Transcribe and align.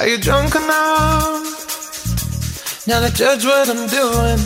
Are 0.00 0.08
you 0.08 0.16
drunk 0.18 0.54
enough 0.54 1.44
now 2.86 3.00
to 3.06 3.10
judge 3.12 3.44
what 3.44 3.68
I'm 3.68 3.86
doing? 3.88 4.38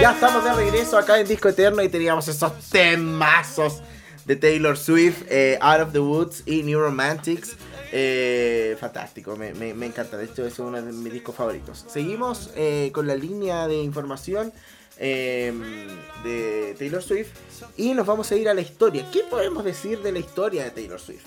Ya 0.00 0.12
estamos 0.12 0.44
de 0.44 0.52
regreso 0.52 0.98
acá 0.98 1.18
en 1.20 1.26
Disco 1.28 1.48
Eterno 1.48 1.82
y 1.82 1.88
teníamos 1.88 2.26
esos 2.28 2.52
temazos 2.70 3.80
de 4.24 4.36
Taylor 4.36 4.76
Swift, 4.76 5.22
eh, 5.28 5.56
Out 5.60 5.80
of 5.82 5.92
the 5.92 6.00
Woods 6.00 6.42
y 6.46 6.62
New 6.62 6.80
Romantics. 6.80 7.56
Eh, 7.92 8.76
fantástico, 8.80 9.36
me, 9.36 9.54
me- 9.54 9.72
me 9.74 9.86
encanta. 9.86 10.16
De 10.16 10.24
hecho, 10.24 10.44
es 10.46 10.58
uno 10.58 10.80
de 10.82 10.92
mis 10.92 11.12
discos 11.12 11.34
favoritos. 11.36 11.84
Seguimos 11.88 12.50
eh, 12.56 12.90
con 12.92 13.06
la 13.06 13.14
línea 13.14 13.68
de 13.68 13.76
información 13.76 14.52
eh, 14.98 15.52
de 16.24 16.74
Taylor 16.78 17.02
Swift 17.02 17.28
y 17.76 17.94
nos 17.94 18.04
vamos 18.06 18.30
a 18.32 18.36
ir 18.36 18.48
a 18.48 18.54
la 18.54 18.60
historia. 18.62 19.06
¿Qué 19.12 19.20
podemos 19.30 19.64
decir 19.64 20.00
de 20.02 20.12
la 20.12 20.18
historia 20.18 20.64
de 20.64 20.70
Taylor 20.72 21.00
Swift? 21.00 21.24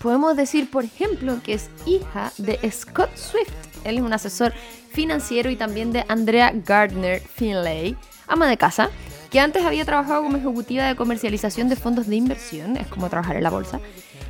Podemos 0.00 0.34
decir, 0.34 0.70
por 0.70 0.84
ejemplo, 0.84 1.40
que 1.44 1.52
es 1.52 1.68
hija 1.84 2.32
de 2.38 2.58
Scott 2.70 3.14
Swift. 3.16 3.52
Él 3.84 3.98
es 3.98 4.02
un 4.02 4.14
asesor 4.14 4.54
financiero 4.90 5.50
y 5.50 5.56
también 5.56 5.92
de 5.92 6.06
Andrea 6.08 6.52
Gardner 6.54 7.20
Finlay, 7.20 7.96
ama 8.26 8.48
de 8.48 8.56
casa, 8.56 8.88
que 9.30 9.40
antes 9.40 9.62
había 9.62 9.84
trabajado 9.84 10.22
como 10.22 10.38
ejecutiva 10.38 10.84
de 10.86 10.96
comercialización 10.96 11.68
de 11.68 11.76
fondos 11.76 12.06
de 12.06 12.16
inversión, 12.16 12.78
es 12.78 12.86
como 12.86 13.10
trabajar 13.10 13.36
en 13.36 13.42
la 13.42 13.50
bolsa. 13.50 13.78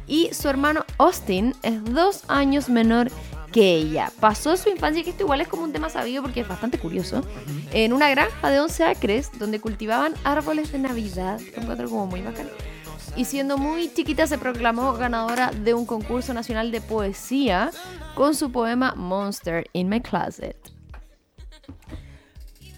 Y 0.09 0.35
su 0.35 0.49
hermano 0.49 0.85
Austin 0.99 1.55
es 1.63 1.85
dos 1.85 2.25
años 2.27 2.69
menor 2.69 3.09
que 3.53 3.77
ella. 3.77 4.13
Pasó 4.19 4.57
su 4.57 4.71
infancia, 4.71 5.05
que 5.05 5.11
esto 5.11 5.23
igual 5.23 5.41
es 5.41 5.47
como 5.47 5.63
un 5.63 5.73
tema 5.73 5.89
sabido 5.89 6.23
porque 6.23 6.41
es 6.41 6.49
bastante 6.49 6.79
curioso, 6.79 7.23
en 7.73 7.93
una 7.93 8.11
granja 8.11 8.51
de 8.51 8.59
11 8.59 8.85
acres 8.85 9.31
donde 9.39 9.61
cultivaban 9.61 10.15
árboles 10.25 10.73
de 10.73 10.81
Navidad. 10.81 11.41
Lo 11.55 11.63
encuentro 11.63 11.89
como 11.89 12.07
muy 12.07 12.23
bacán 12.23 12.49
y 13.17 13.25
siendo 13.25 13.59
muy 13.59 13.93
chiquita 13.93 14.27
se 14.27 14.39
proclamó 14.39 14.93
ganadora 14.95 15.51
de 15.51 15.75
un 15.75 15.85
concurso 15.87 16.33
nacional 16.35 16.71
de 16.71 16.81
poesía 16.81 17.71
con 18.15 18.35
su 18.35 18.51
poema 18.53 18.95
Monster 18.97 19.69
in 19.73 19.89
My 19.89 20.01
Closet. 20.01 20.57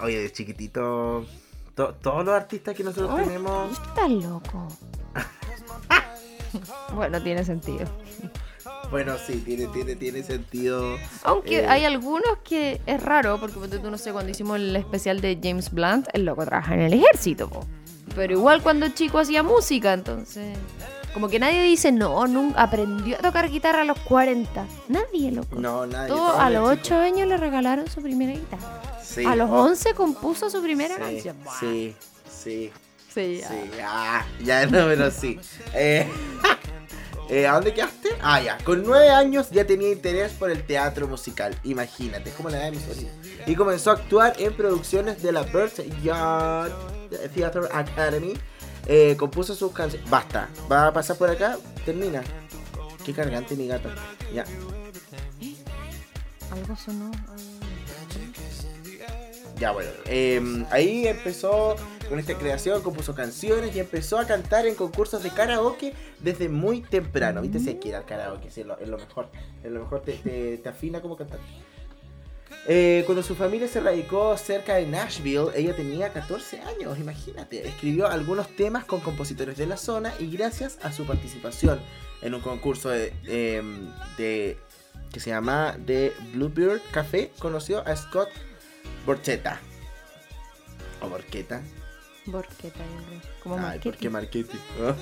Oye, 0.00 0.18
de 0.20 0.32
chiquitito, 0.32 1.24
to- 1.74 1.94
todos 1.94 2.24
los 2.24 2.34
artistas 2.34 2.74
que 2.74 2.82
nosotros 2.82 3.10
Ay, 3.18 3.24
tenemos... 3.26 3.70
Estás 3.72 4.10
loco. 4.10 4.68
bueno, 6.94 7.22
tiene 7.22 7.44
sentido. 7.44 7.86
Bueno, 8.90 9.14
sí, 9.16 9.42
tiene, 9.44 9.68
tiene, 9.68 9.96
tiene 9.96 10.22
sentido. 10.22 10.96
Aunque 11.24 11.60
Eh, 11.60 11.66
hay 11.66 11.84
algunos 11.84 12.38
que 12.44 12.80
es 12.84 13.02
raro, 13.02 13.38
porque 13.40 13.54
tú 13.78 13.90
no 13.90 13.96
sé, 13.96 14.12
cuando 14.12 14.30
hicimos 14.30 14.56
el 14.56 14.74
especial 14.76 15.20
de 15.20 15.38
James 15.42 15.70
Blunt, 15.72 16.08
el 16.12 16.24
loco 16.24 16.44
trabaja 16.44 16.74
en 16.74 16.80
el 16.80 16.92
ejército, 16.94 17.48
po. 17.48 17.64
Pero 18.14 18.32
igual 18.34 18.62
cuando 18.62 18.88
chico 18.90 19.18
hacía 19.18 19.42
música, 19.42 19.92
entonces. 19.92 20.56
Como 21.14 21.28
que 21.28 21.38
nadie 21.38 21.62
dice, 21.62 21.92
no, 21.92 22.26
nunca 22.26 22.62
aprendió 22.62 23.16
a 23.16 23.18
tocar 23.20 23.50
guitarra 23.50 23.82
a 23.82 23.84
los 23.84 23.98
40. 24.00 24.66
Nadie, 24.88 25.30
loco. 25.30 25.56
No, 25.60 25.86
nadie. 25.86 26.08
Todo, 26.08 26.40
a 26.40 26.48
los 26.48 26.70
chico. 26.82 26.94
8 26.94 27.00
años 27.00 27.28
le 27.28 27.36
regalaron 27.36 27.88
su 27.90 28.00
primera 28.00 28.32
guitarra. 28.32 28.80
Sí. 29.04 29.24
A 29.26 29.36
los 29.36 29.50
Oh, 29.50 29.64
11 29.64 29.92
compuso 29.94 30.48
su 30.48 30.62
primera 30.62 30.94
sí, 30.96 31.00
canción. 31.00 31.36
Sí, 31.60 31.94
sí, 32.30 32.72
Sí, 33.12 33.42
sí. 33.46 33.70
Ah, 33.84 34.24
ya 34.42 34.64
no, 34.64 34.86
pero 34.86 35.10
sí. 35.10 35.38
Eh, 35.74 36.06
eh, 37.32 37.46
¿A 37.46 37.54
dónde 37.54 37.72
quedaste? 37.72 38.10
Ah, 38.20 38.42
ya. 38.42 38.58
Con 38.58 38.82
nueve 38.84 39.08
años 39.08 39.50
ya 39.50 39.66
tenía 39.66 39.90
interés 39.90 40.32
por 40.32 40.50
el 40.50 40.64
teatro 40.64 41.08
musical. 41.08 41.58
Imagínate, 41.64 42.28
es 42.28 42.36
como 42.36 42.50
la 42.50 42.58
edad 42.58 42.64
de 42.66 42.72
mi 42.72 42.78
sobrino. 42.78 43.10
Y 43.46 43.54
comenzó 43.54 43.90
a 43.90 43.94
actuar 43.94 44.34
en 44.38 44.54
producciones 44.54 45.22
de 45.22 45.32
la 45.32 45.42
Birds 45.42 45.82
Yard 46.02 46.72
Theatre 47.34 47.68
Academy. 47.72 48.34
Eh, 48.86 49.16
compuso 49.18 49.54
sus 49.54 49.72
canciones. 49.72 50.10
Basta, 50.10 50.50
va 50.70 50.88
a 50.88 50.92
pasar 50.92 51.16
por 51.16 51.30
acá. 51.30 51.56
Termina. 51.86 52.22
Qué 53.02 53.14
cargante 53.14 53.56
mi 53.56 53.66
gata. 53.66 53.94
Ya. 54.34 54.44
Algo 56.50 56.76
sonó. 56.76 57.10
Ya 59.58 59.70
bueno, 59.70 59.90
eh, 60.06 60.66
ahí 60.70 61.06
empezó 61.06 61.76
con 62.12 62.18
esta 62.18 62.34
creación, 62.36 62.82
compuso 62.82 63.14
canciones 63.14 63.74
y 63.74 63.80
empezó 63.80 64.18
a 64.18 64.26
cantar 64.26 64.66
en 64.66 64.74
concursos 64.74 65.22
de 65.22 65.30
karaoke 65.30 65.94
desde 66.20 66.50
muy 66.50 66.82
temprano. 66.82 67.40
¿Viste? 67.40 67.58
Si 67.58 67.76
quiere 67.76 67.96
el 67.96 68.04
karaoke, 68.04 68.50
sí, 68.50 68.60
es 68.60 68.66
lo, 68.66 68.98
mejor. 68.98 69.30
Es 69.64 69.72
lo 69.72 69.80
mejor, 69.80 70.02
te, 70.02 70.58
te- 70.62 70.68
afina 70.68 71.00
como 71.00 71.16
cantante. 71.16 71.42
Eh, 72.68 73.02
cuando 73.06 73.22
su 73.22 73.34
familia 73.34 73.66
se 73.66 73.80
radicó 73.80 74.36
cerca 74.36 74.74
de 74.74 74.86
Nashville, 74.88 75.52
ella 75.54 75.74
tenía 75.74 76.12
14 76.12 76.60
años, 76.60 76.98
imagínate. 76.98 77.66
Escribió 77.66 78.06
algunos 78.08 78.46
temas 78.56 78.84
con 78.84 79.00
compositores 79.00 79.56
de 79.56 79.64
la 79.64 79.78
zona 79.78 80.12
y 80.18 80.30
gracias 80.30 80.76
a 80.82 80.92
su 80.92 81.06
participación 81.06 81.80
en 82.20 82.34
un 82.34 82.42
concurso 82.42 82.90
de, 82.90 83.14
em, 83.24 83.88
que 84.18 84.58
se 85.18 85.30
llama 85.30 85.78
The 85.86 86.12
Bluebird 86.34 86.82
Café, 86.90 87.30
conoció 87.38 87.80
a 87.88 87.96
Scott 87.96 88.28
Borchetta. 89.06 89.58
O 91.00 91.08
Borqueta. 91.08 91.62
Borqueta, 92.26 92.78
yo 92.78 93.06
creo. 93.06 93.20
Como 93.42 93.54
Ay, 93.56 93.60
marketing. 93.62 93.90
¿por 93.90 93.96
qué 93.98 94.10
marketing? 94.10 94.58
Ah. 94.82 94.94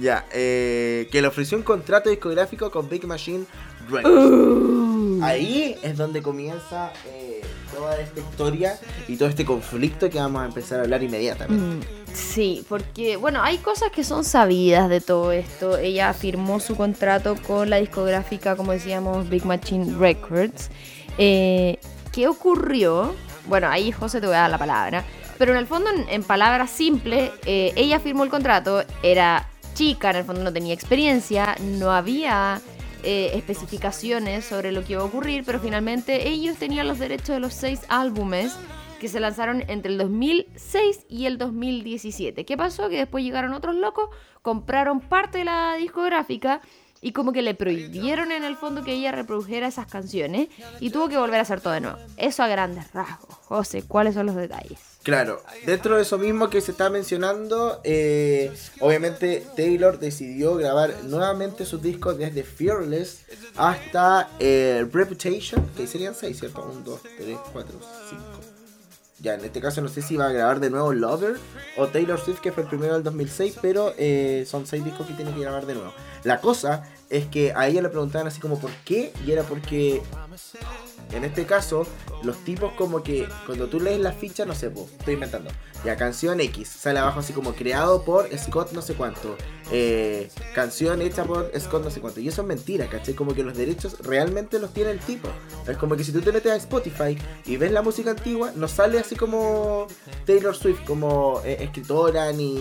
Ya, 0.00 0.26
eh, 0.32 1.08
que 1.12 1.20
le 1.20 1.28
ofreció 1.28 1.58
un 1.58 1.64
contrato 1.64 2.08
discográfico 2.10 2.70
con 2.70 2.88
Big 2.88 3.04
Machine 3.06 3.44
Records. 3.90 5.22
Ahí 5.22 5.76
es 5.82 5.96
donde 5.96 6.22
comienza 6.22 6.92
eh, 7.06 7.42
toda 7.74 8.00
esta 8.00 8.20
historia 8.20 8.78
y 9.08 9.16
todo 9.16 9.28
este 9.28 9.44
conflicto 9.44 10.08
que 10.08 10.18
vamos 10.18 10.42
a 10.42 10.46
empezar 10.46 10.78
a 10.80 10.82
hablar 10.82 11.02
inmediatamente. 11.02 11.62
Mm, 11.64 12.00
Sí, 12.12 12.64
porque, 12.68 13.16
bueno, 13.16 13.40
hay 13.40 13.58
cosas 13.58 13.92
que 13.92 14.02
son 14.02 14.24
sabidas 14.24 14.88
de 14.88 15.00
todo 15.00 15.30
esto. 15.30 15.78
Ella 15.78 16.12
firmó 16.12 16.58
su 16.58 16.74
contrato 16.74 17.36
con 17.46 17.70
la 17.70 17.76
discográfica, 17.76 18.56
como 18.56 18.72
decíamos, 18.72 19.28
Big 19.28 19.44
Machine 19.46 19.96
Records. 19.96 20.70
Eh, 21.18 21.78
¿Qué 22.12 22.26
ocurrió? 22.26 23.14
Bueno, 23.50 23.68
ahí 23.68 23.90
José 23.90 24.20
te 24.20 24.28
voy 24.28 24.36
a 24.36 24.42
dar 24.42 24.50
la 24.50 24.58
palabra. 24.58 25.04
Pero 25.36 25.50
en 25.50 25.58
el 25.58 25.66
fondo, 25.66 25.90
en, 26.08 26.22
palabras 26.22 26.70
simples, 26.70 27.32
eh, 27.44 27.72
ella 27.74 27.98
firmó 27.98 28.22
el 28.22 28.30
contrato, 28.30 28.84
era 29.02 29.48
chica, 29.74 30.10
en 30.10 30.16
el 30.16 30.24
fondo 30.24 30.44
no 30.44 30.52
tenía 30.52 30.72
experiencia, 30.72 31.56
no 31.60 31.90
había 31.90 32.60
eh, 33.02 33.32
especificaciones 33.34 34.44
sobre 34.44 34.70
lo 34.70 34.84
que 34.84 34.92
iba 34.92 35.02
a 35.02 35.04
ocurrir, 35.04 35.42
pero 35.44 35.58
finalmente 35.58 36.28
ellos 36.28 36.58
tenían 36.58 36.86
los 36.86 37.00
derechos 37.00 37.30
de 37.30 37.40
los 37.40 37.52
seis 37.52 37.80
álbumes 37.88 38.54
que 39.00 39.08
se 39.08 39.18
lanzaron 39.18 39.64
entre 39.66 39.90
el 39.90 39.98
2006 39.98 41.06
y 41.08 41.26
el 41.26 41.36
2017. 41.36 42.44
¿Qué 42.44 42.56
pasó? 42.56 42.88
Que 42.88 42.98
después 42.98 43.24
llegaron 43.24 43.52
otros 43.52 43.74
locos, 43.74 44.10
compraron 44.42 45.00
parte 45.00 45.38
de 45.38 45.46
la 45.46 45.74
discográfica 45.74 46.60
y 47.00 47.12
como 47.12 47.32
que 47.32 47.42
le 47.42 47.54
prohibieron 47.54 48.32
en 48.32 48.44
el 48.44 48.56
fondo 48.56 48.84
que 48.84 48.92
ella 48.92 49.12
reprodujera 49.12 49.66
esas 49.66 49.86
canciones 49.86 50.48
y 50.80 50.90
tuvo 50.90 51.08
que 51.08 51.16
volver 51.16 51.38
a 51.38 51.42
hacer 51.42 51.60
todo 51.60 51.72
de 51.72 51.80
nuevo. 51.80 51.98
Eso 52.16 52.42
a 52.42 52.48
grandes 52.48 52.92
rasgos. 52.92 53.34
José, 53.44 53.82
¿cuáles 53.82 54.14
son 54.14 54.26
los 54.26 54.36
detalles? 54.36 54.78
Claro, 55.02 55.42
dentro 55.64 55.96
de 55.96 56.02
eso 56.02 56.18
mismo 56.18 56.50
que 56.50 56.60
se 56.60 56.72
está 56.72 56.90
mencionando, 56.90 57.80
eh, 57.84 58.52
obviamente 58.80 59.42
Taylor 59.56 59.98
decidió 59.98 60.56
grabar 60.56 60.94
nuevamente 61.04 61.64
sus 61.64 61.80
discos 61.80 62.18
desde 62.18 62.42
Fearless 62.42 63.24
hasta 63.56 64.28
eh, 64.38 64.86
Reputation, 64.92 65.66
que 65.74 65.86
serían 65.86 66.14
6, 66.14 66.38
¿cierto? 66.38 66.68
1, 66.70 66.82
2, 66.84 67.00
3, 67.16 67.38
4, 67.52 67.78
5. 68.10 68.39
Ya, 69.20 69.34
en 69.34 69.44
este 69.44 69.60
caso 69.60 69.82
no 69.82 69.88
sé 69.88 70.00
si 70.00 70.16
va 70.16 70.26
a 70.28 70.32
grabar 70.32 70.60
de 70.60 70.70
nuevo 70.70 70.94
Lover 70.94 71.36
o 71.76 71.88
Taylor 71.88 72.18
Swift, 72.18 72.40
que 72.40 72.52
fue 72.52 72.62
el 72.62 72.70
primero 72.70 72.94
del 72.94 73.02
2006, 73.02 73.58
pero 73.60 73.92
eh, 73.98 74.46
son 74.46 74.66
6 74.66 74.82
discos 74.82 75.06
que 75.06 75.12
tiene 75.12 75.34
que 75.34 75.40
grabar 75.40 75.66
de 75.66 75.74
nuevo. 75.74 75.92
La 76.24 76.40
cosa 76.40 76.84
es 77.10 77.26
que 77.26 77.52
a 77.54 77.68
ella 77.68 77.82
le 77.82 77.90
preguntaban 77.90 78.26
así 78.28 78.40
como 78.40 78.58
¿por 78.58 78.70
qué? 78.84 79.12
Y 79.26 79.32
era 79.32 79.42
porque 79.42 80.02
en 81.12 81.24
este 81.24 81.44
caso, 81.44 81.86
los 82.22 82.36
tipos 82.44 82.72
como 82.74 83.02
que 83.02 83.28
cuando 83.46 83.68
tú 83.68 83.80
lees 83.80 84.00
la 84.00 84.12
ficha, 84.12 84.44
no 84.44 84.54
sé, 84.54 84.70
po, 84.70 84.88
estoy 84.98 85.14
inventando. 85.14 85.50
Ya, 85.84 85.96
canción 85.96 86.40
X, 86.40 86.68
sale 86.68 86.98
abajo 86.98 87.20
así 87.20 87.32
como 87.32 87.54
creado 87.54 88.04
por 88.04 88.28
Scott 88.36 88.72
no 88.72 88.82
sé 88.82 88.94
cuánto. 88.94 89.36
eh, 89.72 90.28
canción 90.54 91.00
hecha 91.00 91.24
por 91.24 91.50
Scott 91.58 91.84
no 91.84 91.90
sé 91.90 92.00
cuánto. 92.00 92.20
Y 92.20 92.28
eso 92.28 92.42
es 92.42 92.48
mentira, 92.48 92.86
¿cachai? 92.86 93.14
Como 93.14 93.34
que 93.34 93.42
los 93.42 93.56
derechos 93.56 93.98
realmente 94.00 94.58
los 94.58 94.74
tiene 94.74 94.90
el 94.90 94.98
tipo. 95.00 95.28
Es 95.66 95.76
como 95.78 95.96
que 95.96 96.04
si 96.04 96.12
tú 96.12 96.20
te 96.20 96.32
metes 96.32 96.52
a 96.52 96.56
Spotify 96.56 97.16
y 97.46 97.56
ves 97.56 97.72
la 97.72 97.80
música 97.80 98.10
antigua, 98.10 98.52
no 98.54 98.68
sale 98.68 98.98
así 98.98 99.16
como 99.16 99.86
Taylor 100.26 100.54
Swift, 100.54 100.84
como 100.84 101.40
eh, 101.44 101.56
escritora, 101.60 102.30
ni, 102.32 102.54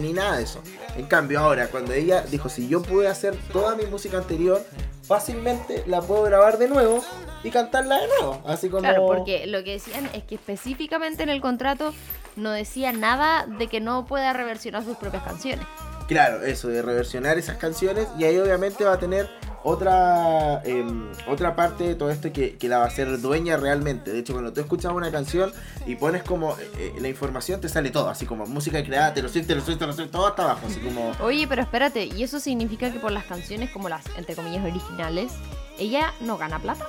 ni, 0.00 0.12
nada 0.12 0.38
de 0.38 0.44
eso. 0.44 0.60
En 0.96 1.06
cambio, 1.06 1.40
ahora, 1.40 1.68
cuando 1.68 1.92
ella 1.92 2.22
dijo, 2.22 2.48
si 2.48 2.68
yo 2.68 2.82
pude 2.82 3.06
hacer 3.06 3.36
toda 3.52 3.76
mi 3.76 3.86
música 3.86 4.18
anterior, 4.18 4.64
fácilmente 5.06 5.84
la 5.86 6.02
puedo 6.02 6.22
grabar 6.22 6.58
de 6.58 6.68
nuevo 6.68 7.02
y 7.44 7.50
cantarla 7.50 7.98
de 8.00 8.08
nuevo. 8.08 8.42
Así 8.46 8.68
como... 8.68 8.82
Claro, 8.82 9.06
porque 9.06 9.46
lo 9.46 9.62
que 9.62 9.72
decían 9.72 10.08
es 10.12 10.24
que 10.24 10.34
específicamente 10.34 11.22
en 11.22 11.28
el 11.28 11.40
contrato 11.40 11.94
no 12.34 12.50
decía 12.50 12.92
nada 12.92 13.46
de 13.46 13.68
que 13.68 13.80
no 13.80 14.06
pueda 14.06 14.32
reversionar 14.32 14.84
sus 14.84 14.96
propias 14.96 15.22
canciones. 15.22 15.66
Claro, 16.08 16.44
eso, 16.44 16.68
de 16.68 16.82
reversionar 16.82 17.38
esas 17.38 17.56
canciones 17.56 18.06
y 18.18 18.24
ahí 18.24 18.38
obviamente 18.38 18.84
va 18.84 18.92
a 18.92 18.98
tener 18.98 19.28
otra 19.66 20.62
em, 20.64 21.10
otra 21.26 21.56
parte 21.56 21.82
de 21.82 21.94
todo 21.96 22.10
esto 22.10 22.32
que, 22.32 22.56
que 22.56 22.68
la 22.68 22.78
va 22.78 22.84
a 22.84 22.86
hacer 22.86 23.20
dueña 23.20 23.56
realmente. 23.56 24.12
De 24.12 24.20
hecho, 24.20 24.32
cuando 24.32 24.52
tú 24.52 24.60
escuchas 24.60 24.92
una 24.92 25.10
canción 25.10 25.52
y 25.86 25.96
pones 25.96 26.22
como 26.22 26.52
eh, 26.52 26.70
eh, 26.78 26.92
la 27.00 27.08
información, 27.08 27.60
te 27.60 27.68
sale 27.68 27.90
todo, 27.90 28.08
así 28.08 28.26
como 28.26 28.46
música 28.46 28.82
creada, 28.84 29.12
te 29.12 29.22
lo 29.22 29.28
sientes, 29.28 29.48
te 29.48 29.54
lo 29.56 29.60
sientes, 29.60 29.96
te 29.96 30.02
lo 30.02 30.08
todo 30.08 30.28
hasta 30.28 30.44
abajo, 30.44 30.68
así 30.68 30.78
como... 30.78 31.10
Oye, 31.20 31.48
pero 31.48 31.62
espérate, 31.62 32.04
¿y 32.04 32.22
eso 32.22 32.38
significa 32.38 32.92
que 32.92 33.00
por 33.00 33.10
las 33.10 33.24
canciones 33.24 33.70
como 33.70 33.88
las, 33.88 34.04
entre 34.16 34.36
comillas, 34.36 34.64
originales, 34.64 35.32
ella 35.78 36.12
no 36.20 36.38
gana 36.38 36.60
plata? 36.60 36.86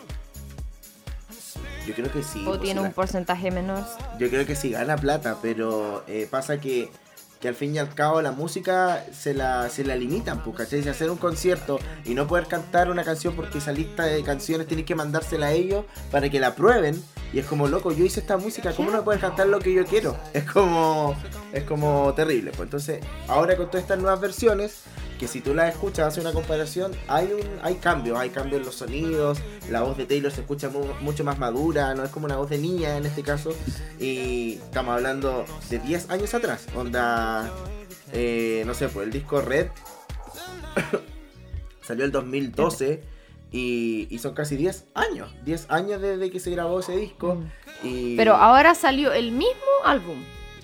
Yo 1.87 1.95
creo 1.95 2.11
que 2.11 2.21
sí. 2.21 2.43
¿O 2.43 2.49
pues, 2.49 2.61
tiene 2.61 2.81
un 2.81 2.91
porcentaje 2.91 3.49
menor? 3.49 3.83
Yo 4.19 4.29
creo 4.29 4.45
que 4.45 4.55
sí 4.55 4.69
gana 4.69 4.97
plata, 4.97 5.37
pero 5.41 6.03
eh, 6.07 6.27
pasa 6.29 6.59
que, 6.59 6.91
que 7.39 7.47
al 7.47 7.55
fin 7.55 7.75
y 7.75 7.79
al 7.79 7.93
cabo 7.93 8.21
la 8.21 8.31
música 8.31 9.05
se 9.11 9.33
la, 9.33 9.69
se 9.69 9.83
la 9.83 9.95
limitan, 9.95 10.43
pues, 10.43 10.57
¿cachai? 10.57 10.83
Si 10.83 10.89
hacer 10.89 11.09
un 11.09 11.17
concierto 11.17 11.79
y 12.05 12.13
no 12.13 12.27
poder 12.27 12.47
cantar 12.47 12.89
una 12.89 13.03
canción 13.03 13.35
porque 13.35 13.59
esa 13.59 13.71
lista 13.71 14.05
de 14.05 14.23
canciones 14.23 14.67
tienes 14.67 14.85
que 14.85 14.95
mandársela 14.95 15.47
a 15.47 15.51
ellos 15.51 15.85
para 16.11 16.29
que 16.29 16.39
la 16.39 16.55
prueben. 16.55 17.01
Y 17.33 17.39
es 17.39 17.45
como, 17.45 17.67
loco, 17.67 17.91
yo 17.91 18.05
hice 18.05 18.21
esta 18.21 18.37
música, 18.37 18.71
¿cómo 18.73 18.89
no 18.89 19.03
puedes 19.03 19.21
cantar 19.21 19.47
lo 19.47 19.59
que 19.59 19.73
yo 19.73 19.85
quiero? 19.85 20.17
Es 20.33 20.45
como, 20.45 21.15
es 21.51 21.63
como 21.63 22.13
terrible. 22.13 22.51
Pues 22.51 22.67
entonces, 22.67 23.01
ahora 23.27 23.57
con 23.57 23.67
todas 23.67 23.81
estas 23.81 23.99
nuevas 23.99 24.21
versiones, 24.21 24.83
que 25.17 25.27
si 25.27 25.41
tú 25.41 25.53
las 25.53 25.73
escuchas, 25.73 26.07
hace 26.07 26.21
una 26.21 26.31
comparación, 26.33 26.91
hay 27.07 27.27
un 27.33 27.41
hay 27.63 27.75
cambios, 27.75 28.17
hay 28.19 28.29
cambios 28.29 28.59
en 28.61 28.65
los 28.65 28.75
sonidos, 28.75 29.39
la 29.69 29.81
voz 29.81 29.97
de 29.97 30.05
Taylor 30.05 30.31
se 30.31 30.41
escucha 30.41 30.69
mu- 30.69 30.93
mucho 31.01 31.23
más 31.23 31.39
madura, 31.39 31.93
no 31.95 32.03
es 32.03 32.09
como 32.11 32.25
una 32.25 32.37
voz 32.37 32.49
de 32.49 32.57
niña 32.57 32.97
en 32.97 33.05
este 33.05 33.23
caso, 33.23 33.51
y 33.99 34.53
estamos 34.63 34.93
hablando 34.95 35.45
de 35.69 35.79
10 35.79 36.09
años 36.09 36.33
atrás, 36.33 36.67
onda, 36.75 37.51
eh, 38.13 38.63
no 38.65 38.73
sé, 38.73 38.89
pues 38.89 39.07
el 39.07 39.13
disco 39.13 39.41
Red 39.41 39.67
salió 41.81 42.05
el 42.05 42.11
2012 42.11 43.03
y, 43.51 44.07
y 44.09 44.19
son 44.19 44.33
casi 44.33 44.55
10 44.57 44.85
años, 44.93 45.33
10 45.45 45.67
años 45.69 46.01
desde 46.01 46.29
que 46.29 46.39
se 46.39 46.51
grabó 46.51 46.79
ese 46.81 46.95
disco. 46.97 47.41
Y, 47.83 48.17
Pero 48.17 48.35
ahora 48.35 48.75
salió 48.75 49.13
el 49.13 49.31
mismo 49.31 49.53
álbum. 49.85 50.17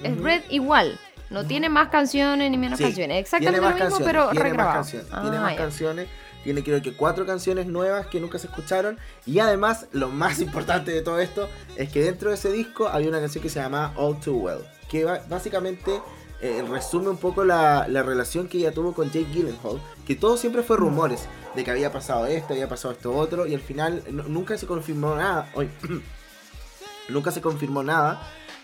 Es. 0.04 0.18
Red 0.18 0.42
igual. 0.50 1.00
No 1.34 1.46
tiene 1.46 1.68
más 1.70 1.90
canciones 1.90 2.50
ni 2.52 2.58
menos 2.58 2.78
Sí, 2.78 2.86
canciones. 2.86 3.18
Exactamente 3.20 3.60
tiene 3.60 3.68
lo 3.68 3.74
mismo, 3.76 3.90
canciones, 3.90 4.08
pero 4.08 4.30
tiene 4.30 4.44
regrabado. 4.44 4.78
Más 4.80 4.92
canciones, 4.92 5.22
tiene 5.22 5.38
Ah, 5.38 5.42
más 5.42 5.56
canciones. 5.56 6.08
Tiene 6.44 6.64
creo 6.64 6.82
que 6.82 6.94
cuatro 6.94 7.26
canciones 7.26 7.68
nuevas 7.68 8.08
que 8.08 8.20
nunca 8.20 8.38
se 8.38 8.48
escucharon. 8.48 8.98
Y 9.26 9.40
además, 9.40 9.88
lo 9.94 10.10
más 10.10 10.40
importante 10.48 10.92
de 10.92 11.02
todo 11.02 11.20
esto 11.20 11.50
es 11.78 11.90
que 11.92 12.02
dentro 12.04 12.30
de 12.30 12.36
ese 12.36 12.52
disco 12.52 12.88
había 12.88 13.10
una 13.10 13.20
canción 13.20 13.42
que 13.42 13.50
se 13.50 13.60
llama 13.60 13.94
All 13.96 14.20
Too 14.20 14.36
Well. 14.38 14.60
Que 14.90 15.06
básicamente 15.06 16.02
eh, 16.42 16.64
resume 16.70 17.10
un 17.10 17.18
poco 17.18 17.44
la, 17.46 17.88
la 17.88 18.04
relación 18.04 18.48
que 18.48 18.58
ella 18.60 18.74
tuvo 18.74 18.94
con 18.94 19.08
Jake 19.10 19.28
Gyllenhaal. 19.32 19.82
Que 20.06 20.16
todo 20.16 20.36
siempre 20.38 20.62
fue 20.64 20.76
rumores 20.78 21.28
de 21.56 21.64
que 21.64 21.72
había 21.72 21.92
pasado 21.92 22.26
esto, 22.26 22.54
había 22.54 22.68
pasado 22.68 22.94
esto 22.94 23.16
otro. 23.16 23.48
Y 23.48 23.56
al 23.56 23.62
final 23.62 24.04
nu- 24.12 24.24
nunca 24.28 24.58
se 24.58 24.68
confirmó 24.68 25.16
nada. 25.16 25.50
Hoy, 25.56 25.70
nunca 27.10 27.32
se 27.32 27.42
confirmó 27.42 27.84
nada. 27.84 28.22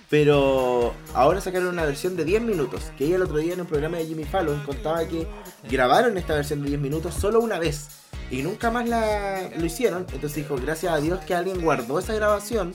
Pero 0.09 0.93
ahora 1.13 1.39
sacaron 1.39 1.69
una 1.69 1.85
versión 1.85 2.15
de 2.15 2.25
10 2.25 2.41
minutos. 2.41 2.91
Que 2.97 3.05
ella 3.05 3.17
el 3.17 3.21
otro 3.21 3.37
día 3.37 3.53
en 3.53 3.61
un 3.61 3.67
programa 3.67 3.97
de 3.97 4.05
Jimmy 4.05 4.23
Fallon 4.23 4.59
contaba 4.65 5.05
que 5.05 5.27
grabaron 5.69 6.17
esta 6.17 6.33
versión 6.33 6.63
de 6.63 6.69
10 6.69 6.81
minutos 6.81 7.13
solo 7.13 7.39
una 7.39 7.59
vez. 7.59 7.89
Y 8.31 8.41
nunca 8.41 8.71
más 8.71 8.87
la, 8.87 9.49
lo 9.55 9.65
hicieron. 9.65 10.05
Entonces 10.11 10.35
dijo, 10.35 10.55
gracias 10.55 10.93
a 10.93 10.97
Dios 10.97 11.19
que 11.25 11.35
alguien 11.35 11.61
guardó 11.61 11.99
esa 11.99 12.13
grabación 12.13 12.73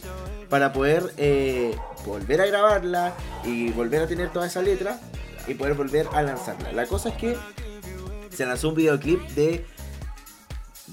para 0.48 0.72
poder 0.72 1.12
eh, 1.16 1.76
volver 2.06 2.40
a 2.40 2.46
grabarla 2.46 3.14
y 3.44 3.70
volver 3.70 4.02
a 4.02 4.06
tener 4.06 4.32
toda 4.32 4.46
esa 4.46 4.62
letra 4.62 5.00
y 5.46 5.54
poder 5.54 5.75
volver 5.75 6.08
a 6.12 6.22
lanzarla. 6.22 6.72
La 6.72 6.87
cosa 6.87 7.10
es 7.10 7.16
que 7.16 7.37
se 8.30 8.46
lanzó 8.46 8.70
un 8.70 8.75
videoclip 8.75 9.20
de 9.30 9.64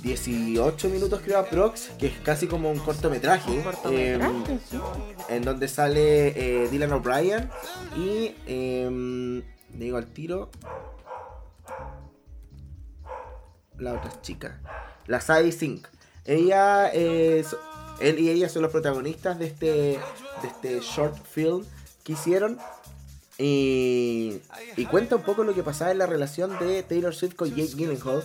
18 0.01 0.89
minutos 0.89 1.21
creo 1.23 1.39
aprox, 1.39 1.89
que 1.99 2.07
es 2.07 2.19
casi 2.19 2.47
como 2.47 2.71
un 2.71 2.79
cortometraje. 2.79 3.51
Un 3.51 3.61
cortometraje, 3.61 4.51
em, 4.53 4.59
sí. 4.69 4.79
en 5.29 5.43
donde 5.43 5.67
sale 5.67 6.29
eh, 6.29 6.69
Dylan 6.69 6.91
O'Brien 6.93 7.49
y 7.95 8.33
le 8.47 9.85
digo 9.85 9.97
al 9.97 10.07
tiro 10.07 10.49
la 13.77 13.93
otra 13.93 14.21
chica 14.21 14.59
la 15.07 15.21
Sadie 15.21 15.51
Sink 15.51 15.87
ella 16.25 16.87
es 16.89 17.55
él 17.99 18.19
y 18.19 18.29
ella 18.29 18.49
son 18.49 18.63
los 18.63 18.71
protagonistas 18.71 19.39
de 19.39 19.45
este 19.47 19.71
de 20.41 20.47
este 20.47 20.79
short 20.81 21.15
film 21.25 21.65
que 22.03 22.13
hicieron 22.13 22.59
y, 23.37 24.39
y 24.77 24.85
cuenta 24.85 25.15
un 25.15 25.23
poco 25.23 25.43
lo 25.43 25.55
que 25.55 25.63
pasaba 25.63 25.91
en 25.91 25.97
la 25.97 26.05
relación 26.05 26.59
de 26.59 26.83
Taylor 26.83 27.15
Swift 27.15 27.35
con 27.35 27.49
Jake 27.49 27.73
Gyllenhaal 27.75 28.23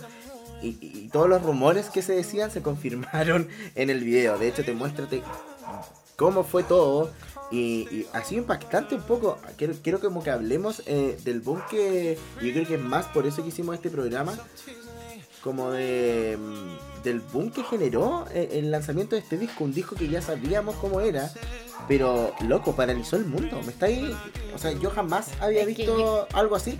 y, 0.61 0.77
y- 0.81 1.09
todos 1.11 1.29
los 1.29 1.41
rumores 1.43 1.89
que 1.89 2.01
se 2.01 2.13
decían 2.13 2.51
se 2.51 2.61
confirmaron 2.61 3.47
en 3.75 3.89
el 3.89 4.03
video. 4.03 4.37
De 4.37 4.47
hecho, 4.47 4.63
te 4.63 4.73
muestra 4.73 5.07
te- 5.07 5.23
cómo 6.15 6.43
fue 6.43 6.63
todo. 6.63 7.11
Y, 7.49 7.87
y 7.91 8.07
ha 8.11 8.23
sido 8.25 8.41
impactante 8.41 8.95
un 8.95 9.03
poco. 9.03 9.37
Quiero, 9.57 9.73
quiero 9.81 9.99
como 10.01 10.21
que 10.21 10.31
hablemos 10.31 10.81
eh, 10.85 11.17
del 11.23 11.39
boom 11.39 11.61
que 11.69 12.17
yo 12.41 12.51
creo 12.51 12.67
que 12.67 12.75
es 12.75 12.81
más 12.81 13.05
por 13.07 13.25
eso 13.25 13.41
que 13.41 13.49
hicimos 13.49 13.75
este 13.75 13.89
programa. 13.89 14.37
Como 15.43 15.71
de 15.71 16.37
mm, 16.37 17.03
del 17.03 17.21
boom 17.21 17.51
que 17.51 17.63
generó 17.63 18.25
eh, 18.33 18.49
el 18.53 18.69
lanzamiento 18.71 19.15
de 19.15 19.21
este 19.21 19.37
disco. 19.37 19.63
Un 19.63 19.73
disco 19.73 19.95
que 19.95 20.09
ya 20.09 20.21
sabíamos 20.21 20.75
cómo 20.75 20.99
era. 20.99 21.31
Pero, 21.87 22.33
loco, 22.41 22.75
paralizó 22.75 23.15
el 23.15 23.25
mundo. 23.25 23.61
Me 23.63 23.71
está 23.71 23.85
ahí. 23.85 24.13
O 24.53 24.57
sea, 24.57 24.71
yo 24.73 24.89
jamás 24.89 25.29
había 25.39 25.61
Es 25.61 25.67
visto 25.67 25.97
yo- 25.97 26.27
algo 26.33 26.55
así. 26.57 26.77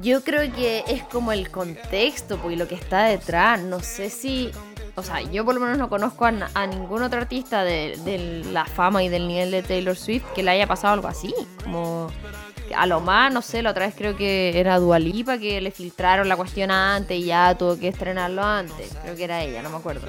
Yo 0.00 0.22
creo 0.22 0.52
que 0.54 0.84
es 0.86 1.02
como 1.04 1.32
el 1.32 1.50
contexto, 1.50 2.36
porque 2.38 2.56
lo 2.56 2.68
que 2.68 2.74
está 2.74 3.04
detrás, 3.04 3.60
no 3.60 3.80
sé 3.80 4.10
si... 4.10 4.50
O 4.94 5.02
sea, 5.02 5.22
yo 5.22 5.44
por 5.44 5.54
lo 5.54 5.60
menos 5.60 5.78
no 5.78 5.88
conozco 5.88 6.24
a, 6.26 6.32
a 6.54 6.66
ningún 6.66 7.02
otro 7.02 7.20
artista 7.20 7.62
de, 7.62 7.96
de 8.04 8.44
la 8.52 8.64
fama 8.64 9.02
y 9.04 9.08
del 9.08 9.28
nivel 9.28 9.52
de 9.52 9.62
Taylor 9.62 9.96
Swift 9.96 10.24
que 10.34 10.42
le 10.42 10.50
haya 10.50 10.66
pasado 10.66 10.94
algo 10.94 11.06
así. 11.06 11.32
Como 11.62 12.10
a 12.76 12.86
lo 12.86 13.00
más, 13.00 13.32
no 13.32 13.40
sé, 13.40 13.62
la 13.62 13.70
otra 13.70 13.86
vez 13.86 13.94
creo 13.96 14.16
que 14.16 14.58
era 14.58 14.78
Dualipa 14.78 15.38
que 15.38 15.60
le 15.60 15.70
filtraron 15.70 16.28
la 16.28 16.36
cuestión 16.36 16.70
antes 16.70 17.16
y 17.16 17.26
ya 17.26 17.56
tuvo 17.56 17.78
que 17.78 17.88
estrenarlo 17.88 18.42
antes. 18.42 18.92
Creo 19.02 19.16
que 19.16 19.24
era 19.24 19.42
ella, 19.42 19.62
no 19.62 19.70
me 19.70 19.76
acuerdo. 19.76 20.08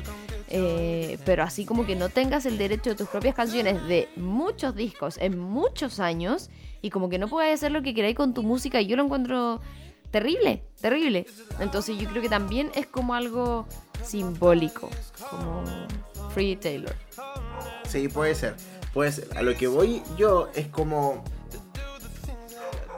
Eh, 0.52 1.20
pero 1.26 1.44
así 1.44 1.64
como 1.66 1.86
que 1.86 1.96
no 1.96 2.10
tengas 2.10 2.46
el 2.48 2.58
derecho 2.58 2.90
de 2.90 2.96
tus 2.96 3.08
propias 3.08 3.36
canciones 3.36 3.86
de 3.88 4.10
muchos 4.16 4.76
discos 4.76 5.18
en 5.20 5.38
muchos 5.38 6.00
años 6.00 6.50
y 6.82 6.90
como 6.90 7.08
que 7.08 7.20
no 7.20 7.28
puedas 7.28 7.54
hacer 7.54 7.72
lo 7.72 7.84
que 7.84 7.94
queráis 7.94 8.16
con 8.16 8.34
tu 8.34 8.42
música, 8.42 8.82
yo 8.82 8.96
lo 8.96 9.04
encuentro 9.04 9.62
terrible, 10.12 10.64
terrible. 10.82 11.28
Entonces 11.60 11.98
yo 11.98 12.10
creo 12.10 12.22
que 12.22 12.30
también 12.30 12.72
es 12.74 12.88
como 12.88 13.14
algo 13.14 13.68
simbólico, 14.04 14.90
como 15.30 15.64
Free 16.34 16.56
Taylor. 16.56 16.96
Sí, 17.88 18.08
puede 18.08 18.34
ser. 18.36 18.56
Puede 18.94 19.12
ser. 19.12 19.38
A 19.38 19.42
lo 19.42 19.56
que 19.56 19.68
voy 19.68 20.02
yo 20.18 20.50
es 20.56 20.68
como. 20.68 21.24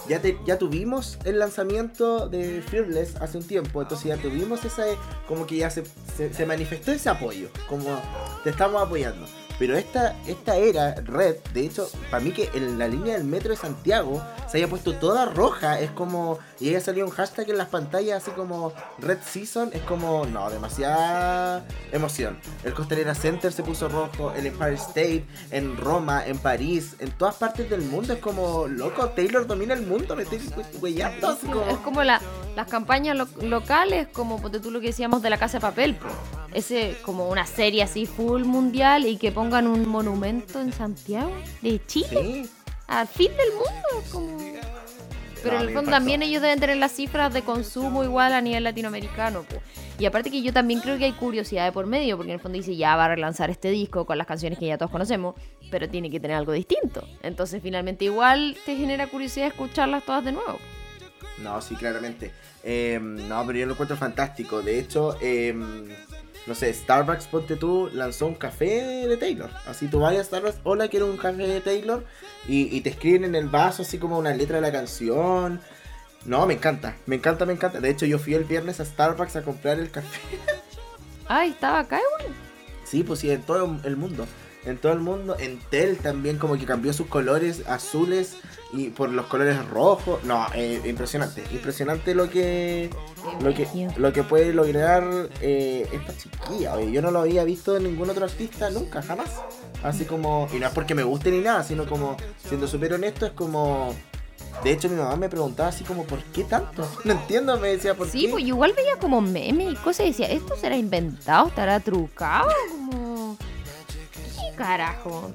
Ya, 0.09 0.19
te- 0.21 0.37
ya 0.45 0.57
tuvimos 0.57 1.17
el 1.25 1.39
lanzamiento 1.39 2.27
de 2.27 2.61
Fearless 2.61 3.15
hace 3.17 3.37
un 3.37 3.43
tiempo, 3.43 3.81
entonces 3.81 4.07
ya 4.07 4.17
tuvimos 4.17 4.65
esa. 4.65 4.83
Como 5.27 5.45
que 5.45 5.57
ya 5.57 5.69
se, 5.69 5.83
se, 6.17 6.33
se 6.33 6.45
manifestó 6.45 6.91
ese 6.91 7.09
apoyo, 7.09 7.49
como 7.69 7.85
te 8.43 8.49
estamos 8.49 8.81
apoyando. 8.81 9.25
Pero 9.59 9.77
esta, 9.77 10.15
esta 10.27 10.55
era 10.57 10.95
red, 10.95 11.35
de 11.53 11.65
hecho, 11.65 11.87
para 12.09 12.23
mí 12.23 12.31
que 12.31 12.49
en 12.55 12.79
la 12.79 12.87
línea 12.87 13.13
del 13.13 13.25
metro 13.25 13.51
de 13.51 13.57
Santiago 13.57 14.19
se 14.49 14.57
haya 14.57 14.67
puesto 14.67 14.95
toda 14.95 15.25
roja, 15.25 15.79
es 15.79 15.91
como. 15.91 16.39
Y 16.61 16.69
haya 16.69 16.79
salido 16.79 17.07
un 17.07 17.11
hashtag 17.11 17.49
en 17.49 17.57
las 17.57 17.67
pantallas 17.69 18.21
así 18.21 18.31
como 18.31 18.71
Red 18.99 19.17
Season, 19.25 19.71
es 19.73 19.81
como. 19.81 20.25
No, 20.27 20.49
demasiada 20.49 21.65
emoción. 21.91 22.39
El 22.63 22.73
Costanera 22.73 23.15
Center 23.15 23.51
se 23.51 23.63
puso 23.63 23.89
rojo, 23.89 24.31
el 24.33 24.45
Empire 24.45 24.75
State, 24.75 25.25
en 25.49 25.75
Roma, 25.75 26.23
en 26.25 26.37
París, 26.37 26.95
en 26.99 27.11
todas 27.11 27.35
partes 27.35 27.69
del 27.69 27.81
mundo, 27.81 28.13
es 28.13 28.19
como. 28.19 28.67
Loco, 28.67 29.09
Taylor 29.09 29.47
domina 29.47 29.73
el 29.73 29.85
mundo, 29.85 30.15
me 30.15 30.23
estoy 30.23 30.39
güeyando 30.79 31.29
así 31.29 31.47
Es 31.47 31.51
como. 31.53 31.83
como 31.83 32.03
la- 32.03 32.21
las 32.55 32.67
campañas 32.67 33.15
lo- 33.17 33.27
locales, 33.47 34.07
como 34.13 34.39
ponte 34.41 34.59
tú 34.59 34.69
lo 34.71 34.79
que 34.81 34.87
decíamos 34.87 35.21
de 35.21 35.29
la 35.31 35.37
Casa 35.39 35.57
de 35.57 35.61
Papel, 35.61 35.95
po. 35.95 36.07
ese 36.53 36.97
como 37.03 37.29
una 37.29 37.45
serie 37.47 37.81
así 37.81 38.05
full 38.05 38.43
mundial 38.43 39.05
y 39.07 39.17
que 39.17 39.31
pongan 39.31 39.67
un 39.67 39.87
monumento 39.87 40.59
en 40.61 40.71
Santiago 40.73 41.31
de 41.61 41.81
Chile, 41.87 42.09
Sí. 42.45 42.49
al 42.87 43.07
fin 43.07 43.31
del 43.37 43.49
mundo, 43.53 44.09
como... 44.11 44.37
Pero 45.43 45.55
No, 45.55 45.61
en 45.61 45.69
el 45.69 45.73
fondo 45.73 45.91
también 45.91 46.21
ellos 46.21 46.41
deben 46.41 46.59
tener 46.59 46.77
las 46.77 46.91
cifras 46.91 47.33
de 47.33 47.41
consumo 47.41 48.03
igual 48.03 48.33
a 48.33 48.41
nivel 48.41 48.63
latinoamericano. 48.63 49.43
po. 49.43 49.55
Y 49.97 50.05
aparte 50.05 50.31
que 50.31 50.41
yo 50.41 50.51
también 50.53 50.79
creo 50.79 50.97
que 50.97 51.05
hay 51.05 51.11
curiosidad 51.13 51.65
de 51.65 51.71
por 51.71 51.85
medio, 51.85 52.17
porque 52.17 52.31
en 52.31 52.35
el 52.35 52.39
fondo 52.39 52.57
dice 52.57 52.75
ya 52.75 52.95
va 52.95 53.05
a 53.05 53.07
relanzar 53.09 53.49
este 53.49 53.69
disco 53.69 54.05
con 54.05 54.17
las 54.17 54.27
canciones 54.27 54.57
que 54.57 54.65
ya 54.67 54.77
todos 54.77 54.91
conocemos, 54.91 55.35
pero 55.69 55.89
tiene 55.89 56.09
que 56.09 56.19
tener 56.19 56.37
algo 56.37 56.51
distinto. 56.53 57.07
Entonces 57.21 57.61
finalmente 57.61 58.05
igual 58.05 58.57
te 58.65 58.75
genera 58.75 59.07
curiosidad 59.07 59.47
escucharlas 59.47 60.03
todas 60.03 60.25
de 60.25 60.31
nuevo. 60.31 60.57
No, 61.37 61.61
sí, 61.61 61.75
claramente. 61.75 62.31
Eh, 62.63 62.99
no, 63.01 63.45
pero 63.45 63.59
yo 63.59 63.65
lo 63.65 63.73
encuentro 63.73 63.97
fantástico. 63.97 64.61
De 64.61 64.79
hecho, 64.79 65.17
eh, 65.21 65.53
no 66.47 66.55
sé, 66.55 66.73
Starbucks, 66.73 67.27
ponte 67.27 67.55
tú, 67.55 67.89
lanzó 67.93 68.27
un 68.27 68.35
café 68.35 69.07
de 69.07 69.17
Taylor. 69.17 69.49
Así 69.67 69.87
tú 69.87 69.99
vayas 69.99 70.21
a 70.21 70.23
Starbucks, 70.25 70.59
hola, 70.63 70.87
quiero 70.87 71.05
un 71.05 71.17
café 71.17 71.47
de 71.47 71.61
Taylor. 71.61 72.03
Y, 72.47 72.75
y 72.75 72.81
te 72.81 72.89
escriben 72.89 73.25
en 73.25 73.35
el 73.35 73.47
vaso 73.47 73.83
así 73.83 73.97
como 73.97 74.17
una 74.17 74.33
letra 74.33 74.55
de 74.55 74.61
la 74.61 74.71
canción. 74.71 75.61
No, 76.25 76.45
me 76.45 76.53
encanta, 76.53 76.95
me 77.05 77.15
encanta, 77.15 77.45
me 77.45 77.53
encanta. 77.53 77.79
De 77.79 77.89
hecho, 77.89 78.05
yo 78.05 78.19
fui 78.19 78.33
el 78.33 78.43
viernes 78.43 78.79
a 78.79 78.85
Starbucks 78.85 79.35
a 79.35 79.43
comprar 79.43 79.79
el 79.79 79.91
café. 79.91 80.19
Ay, 81.27 81.51
estaba 81.51 81.79
acá. 81.79 81.99
Sí, 82.83 83.03
pues 83.03 83.19
sí, 83.19 83.31
en 83.31 83.41
todo 83.43 83.79
el 83.83 83.97
mundo. 83.97 84.25
En 84.65 84.77
todo 84.77 84.93
el 84.93 84.99
mundo. 84.99 85.35
En 85.39 85.59
Tel 85.69 85.97
también 85.97 86.37
como 86.37 86.57
que 86.57 86.65
cambió 86.65 86.93
sus 86.93 87.07
colores 87.07 87.63
azules 87.67 88.37
y 88.73 88.89
por 88.89 89.09
los 89.09 89.25
colores 89.25 89.63
rojos. 89.69 90.23
No, 90.23 90.45
eh, 90.53 90.81
impresionante. 90.85 91.43
Impresionante 91.51 92.13
lo 92.13 92.29
que 92.29 92.89
lo 93.41 93.53
que, 93.53 93.67
lo 93.97 94.13
que 94.13 94.23
puede 94.23 94.53
lograr 94.53 95.03
eh, 95.41 95.87
esta 95.91 96.15
chiquilla. 96.15 96.75
oye. 96.75 96.91
Yo 96.91 97.01
no 97.01 97.09
lo 97.11 97.19
había 97.21 97.43
visto 97.43 97.75
en 97.77 97.83
ningún 97.83 98.09
otro 98.09 98.25
artista 98.25 98.69
nunca, 98.69 99.01
jamás. 99.01 99.29
Así 99.83 100.05
como, 100.05 100.47
y 100.53 100.59
no 100.59 100.67
es 100.67 100.73
porque 100.73 100.93
me 100.93 101.03
guste 101.03 101.31
ni 101.31 101.39
nada, 101.39 101.63
sino 101.63 101.87
como, 101.87 102.15
siendo 102.47 102.67
súper 102.67 102.93
honesto, 102.93 103.25
es 103.25 103.31
como... 103.31 103.95
De 104.63 104.71
hecho, 104.73 104.89
mi 104.89 104.95
mamá 104.97 105.15
me 105.15 105.27
preguntaba 105.29 105.69
así 105.69 105.83
como, 105.83 106.03
¿por 106.03 106.19
qué 106.25 106.43
tanto? 106.43 106.87
No 107.03 107.13
entiendo, 107.13 107.57
me 107.57 107.69
decía, 107.69 107.95
¿por 107.95 108.07
Sí, 108.07 108.25
qué? 108.25 108.29
pues 108.29 108.43
yo 108.43 108.49
igual 108.49 108.73
veía 108.75 108.97
como 108.99 109.21
memes 109.21 109.73
y 109.73 109.75
cosas 109.77 110.05
y 110.05 110.09
decía, 110.09 110.27
¿esto 110.29 110.55
será 110.55 110.77
inventado? 110.77 111.47
¿Estará 111.47 111.79
trucado? 111.79 112.47
Como... 112.69 113.10
¿Qué 114.61 114.67
carajo? 114.67 115.31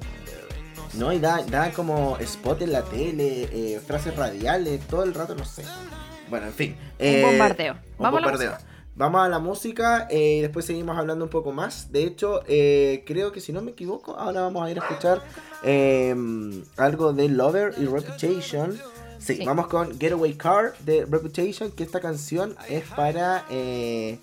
No, 0.93 1.11
y 1.11 1.19
da, 1.19 1.43
da 1.43 1.71
como 1.73 2.17
spot 2.17 2.61
en 2.61 2.71
la 2.71 2.83
tele, 2.83 3.49
eh, 3.51 3.81
frases 3.85 4.15
radiales, 4.15 4.79
todo 4.87 5.03
el 5.03 5.13
rato, 5.13 5.35
no 5.35 5.43
sé. 5.43 5.63
Bueno, 6.29 6.47
en 6.47 6.53
fin. 6.53 6.77
eh, 6.97 7.23
bombardeo. 7.25 7.73
un 7.73 7.79
Vamos 7.99 8.19
a 8.19 8.21
la 8.21 8.27
bombardeo. 8.31 8.57
Vamos 8.95 9.25
a 9.25 9.27
la 9.29 9.39
música 9.39 10.07
eh, 10.09 10.37
y 10.37 10.41
después 10.41 10.65
seguimos 10.65 10.97
hablando 10.97 11.25
un 11.25 11.29
poco 11.29 11.51
más. 11.51 11.91
De 11.91 12.03
hecho, 12.03 12.41
creo 12.45 13.33
que 13.33 13.41
si 13.41 13.51
no 13.51 13.61
me 13.61 13.71
equivoco, 13.71 14.15
ahora 14.17 14.41
vamos 14.41 14.65
a 14.65 14.71
ir 14.71 14.79
a 14.79 14.83
escuchar 14.87 15.21
eh, 15.63 16.15
algo 16.77 17.11
de 17.11 17.27
Lover 17.27 17.73
y 17.77 17.85
Reputation. 17.85 18.73
Sí, 19.19 19.35
Sí. 19.35 19.43
vamos 19.45 19.67
con 19.67 19.99
Getaway 19.99 20.35
Car 20.35 20.73
de 20.85 21.05
Reputation, 21.05 21.71
que 21.71 21.83
esta 21.83 21.99
canción 21.99 22.55
es 22.69 22.85
para... 22.85 23.43
Eh, 23.49 24.19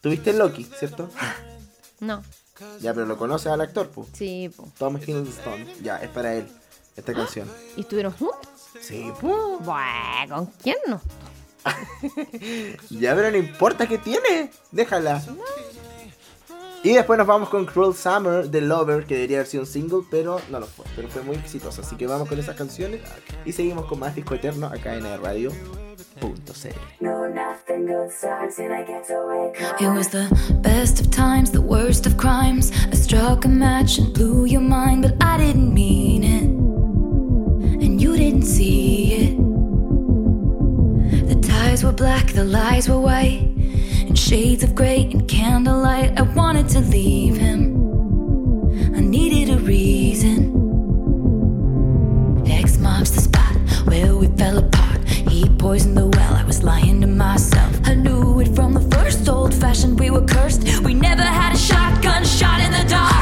Tuviste 0.00 0.32
Loki, 0.32 0.64
¿cierto? 0.64 1.08
No, 2.00 2.22
ya, 2.80 2.94
pero 2.94 3.06
lo 3.06 3.16
conoces 3.16 3.48
al 3.48 3.60
actor, 3.60 3.88
pues. 3.88 4.08
sí, 4.12 4.50
po. 4.54 4.68
Tom 4.78 4.96
Hiddleston. 4.96 5.66
Ya, 5.82 5.98
es 5.98 6.10
para 6.10 6.34
él, 6.34 6.46
esta 6.96 7.12
canción. 7.12 7.48
¿Y 7.76 7.80
estuvieron 7.80 8.12
juntos? 8.12 8.48
Sí, 8.80 9.10
pues. 9.20 9.34
Buah, 9.60 10.26
¿con 10.28 10.46
quién 10.62 10.76
no? 10.86 11.00
Ya, 12.90 13.14
pero 13.14 13.30
no 13.30 13.36
importa 13.36 13.86
que 13.86 13.98
tiene. 13.98 14.50
Déjala. 14.70 15.22
Y 16.82 16.92
después 16.92 17.18
nos 17.18 17.26
vamos 17.26 17.48
con 17.48 17.66
Cruel 17.66 17.94
Summer 17.94 18.48
de 18.48 18.60
Lover, 18.60 19.06
que 19.06 19.14
debería 19.14 19.38
haber 19.38 19.48
sido 19.48 19.64
un 19.64 19.68
single, 19.68 20.02
pero 20.10 20.40
no 20.50 20.60
lo 20.60 20.66
fue. 20.66 20.84
Pero 20.94 21.08
fue 21.08 21.22
muy 21.22 21.36
exitoso. 21.36 21.82
Así 21.82 21.96
que 21.96 22.06
vamos 22.06 22.28
con 22.28 22.38
esas 22.38 22.54
canciones 22.54 23.00
y 23.44 23.52
seguimos 23.52 23.86
con 23.86 23.98
más 23.98 24.14
disco 24.14 24.34
eterno 24.34 24.66
acá 24.66 24.94
en 24.94 25.04
el 25.06 25.20
radio. 25.20 25.50
Punto 26.18 26.54
cero. 26.54 26.74
No, 27.00 27.28
nothing 27.28 27.84
good 27.86 28.10
starts 28.10 28.58
and 28.58 28.72
I 28.72 28.84
get 28.84 29.10
away. 29.10 29.52
It 29.80 29.92
was 29.92 30.08
the 30.08 30.28
best 30.62 30.98
of 30.98 31.10
times, 31.10 31.50
the 31.50 31.60
worst 31.60 32.06
of 32.06 32.16
crimes. 32.16 32.72
I 32.90 32.94
struck 32.94 33.44
a 33.44 33.48
match 33.48 33.98
and 33.98 34.14
blew 34.14 34.46
your 34.46 34.62
mind, 34.62 35.02
but 35.02 35.14
I 35.22 35.36
didn't 35.36 35.74
mean 35.74 36.24
it. 36.24 36.44
And 37.84 38.00
you 38.00 38.16
didn't 38.16 38.44
see 38.44 39.12
it. 39.12 39.36
The 41.28 41.34
ties 41.46 41.84
were 41.84 41.92
black, 41.92 42.32
the 42.32 42.44
lies 42.44 42.88
were 42.88 42.98
white. 42.98 43.42
In 44.06 44.14
shades 44.14 44.62
of 44.62 44.74
gray 44.74 45.10
and 45.12 45.28
candlelight, 45.28 46.18
I 46.18 46.22
wanted 46.22 46.70
to 46.70 46.80
leave 46.80 47.36
him. 47.36 47.75
Poisoned 55.66 55.96
the 55.96 56.06
well, 56.06 56.34
I 56.34 56.44
was 56.44 56.62
lying 56.62 57.00
to 57.00 57.08
myself. 57.08 57.74
I 57.82 57.94
knew 57.94 58.38
it 58.38 58.54
from 58.54 58.72
the 58.72 58.96
first 58.96 59.28
old 59.28 59.52
fashioned, 59.52 59.98
we 59.98 60.10
were 60.10 60.24
cursed. 60.24 60.62
We 60.84 60.94
never 60.94 61.22
had 61.22 61.56
a 61.56 61.58
shotgun 61.58 62.24
shot 62.24 62.60
in 62.60 62.70
the 62.70 62.88
dark. 62.88 63.15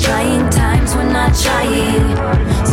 Trying 0.00 0.50
times, 0.50 0.94
we're 0.94 1.12
not 1.12 1.34
trying. 1.34 2.65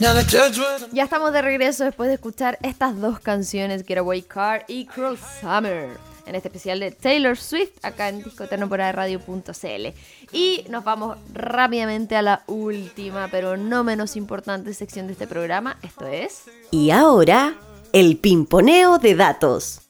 Ya 0.00 1.02
estamos 1.02 1.32
de 1.32 1.42
regreso 1.42 1.82
después 1.82 2.08
de 2.08 2.14
escuchar 2.14 2.56
estas 2.62 3.00
dos 3.00 3.18
canciones, 3.18 3.84
Getaway 3.84 4.22
Car 4.22 4.64
y 4.68 4.86
Cruel 4.86 5.18
Summer, 5.40 5.98
en 6.24 6.34
este 6.36 6.46
especial 6.46 6.78
de 6.78 6.92
Taylor 6.92 7.36
Swift, 7.36 7.72
acá 7.82 8.08
en 8.08 8.22
discoterno 8.22 8.68
por 8.68 8.78
radio.cl. 8.78 9.88
Y 10.30 10.64
nos 10.68 10.84
vamos 10.84 11.18
rápidamente 11.32 12.14
a 12.14 12.22
la 12.22 12.44
última, 12.46 13.26
pero 13.28 13.56
no 13.56 13.82
menos 13.82 14.14
importante 14.14 14.72
sección 14.72 15.08
de 15.08 15.14
este 15.14 15.26
programa, 15.26 15.78
esto 15.82 16.06
es... 16.06 16.44
Y 16.70 16.90
ahora, 16.90 17.54
el 17.92 18.18
pimponeo 18.18 18.98
de 18.98 19.16
datos. 19.16 19.80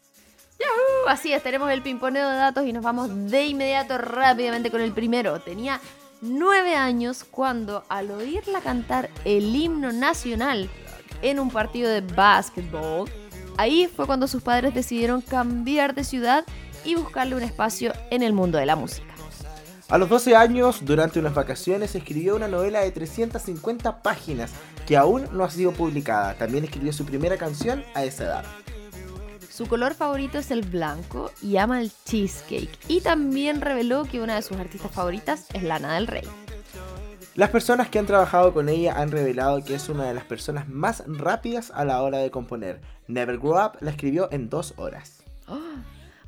¡Yahoo! 0.58 1.08
Así 1.08 1.34
es, 1.34 1.42
tenemos 1.42 1.70
el 1.70 1.82
pimponeo 1.82 2.30
de 2.30 2.36
datos 2.36 2.66
y 2.66 2.72
nos 2.72 2.82
vamos 2.82 3.10
de 3.30 3.44
inmediato 3.44 3.98
rápidamente 3.98 4.70
con 4.70 4.80
el 4.80 4.92
primero. 4.92 5.38
Tenía 5.40 5.80
nueve 6.20 6.74
años 6.74 7.24
cuando 7.24 7.84
al 7.88 8.10
oírla 8.10 8.60
cantar 8.60 9.10
el 9.24 9.54
himno 9.54 9.92
nacional 9.92 10.68
en 11.22 11.38
un 11.38 11.50
partido 11.50 11.90
de 11.90 12.00
básquetbol, 12.00 13.10
ahí 13.56 13.86
fue 13.86 14.06
cuando 14.06 14.28
sus 14.28 14.42
padres 14.42 14.74
decidieron 14.74 15.20
cambiar 15.20 15.94
de 15.94 16.04
ciudad 16.04 16.44
y 16.84 16.94
buscarle 16.94 17.36
un 17.36 17.42
espacio 17.42 17.92
en 18.10 18.22
el 18.22 18.32
mundo 18.32 18.58
de 18.58 18.66
la 18.66 18.76
música. 18.76 19.06
A 19.88 19.96
los 19.96 20.10
12 20.10 20.36
años, 20.36 20.84
durante 20.84 21.18
unas 21.18 21.32
vacaciones, 21.32 21.94
escribió 21.94 22.36
una 22.36 22.46
novela 22.46 22.80
de 22.80 22.90
350 22.90 24.02
páginas 24.02 24.52
que 24.86 24.98
aún 24.98 25.26
no 25.32 25.44
ha 25.44 25.50
sido 25.50 25.72
publicada. 25.72 26.34
También 26.34 26.64
escribió 26.64 26.92
su 26.92 27.06
primera 27.06 27.38
canción 27.38 27.82
a 27.94 28.04
esa 28.04 28.24
edad. 28.24 28.44
Su 29.58 29.66
color 29.66 29.94
favorito 29.94 30.38
es 30.38 30.52
el 30.52 30.62
blanco 30.62 31.32
y 31.42 31.56
ama 31.56 31.80
el 31.80 31.90
cheesecake. 32.04 32.78
Y 32.86 33.00
también 33.00 33.60
reveló 33.60 34.04
que 34.04 34.20
una 34.20 34.36
de 34.36 34.42
sus 34.42 34.56
artistas 34.56 34.92
favoritas 34.92 35.48
es 35.52 35.64
Lana 35.64 35.96
del 35.96 36.06
Rey. 36.06 36.22
Las 37.34 37.50
personas 37.50 37.88
que 37.88 37.98
han 37.98 38.06
trabajado 38.06 38.54
con 38.54 38.68
ella 38.68 38.94
han 38.96 39.10
revelado 39.10 39.64
que 39.64 39.74
es 39.74 39.88
una 39.88 40.04
de 40.04 40.14
las 40.14 40.22
personas 40.22 40.68
más 40.68 41.02
rápidas 41.08 41.72
a 41.74 41.84
la 41.84 42.00
hora 42.02 42.18
de 42.18 42.30
componer. 42.30 42.80
Never 43.08 43.36
Grow 43.36 43.60
Up 43.60 43.72
la 43.80 43.90
escribió 43.90 44.28
en 44.30 44.48
dos 44.48 44.74
horas. 44.76 45.24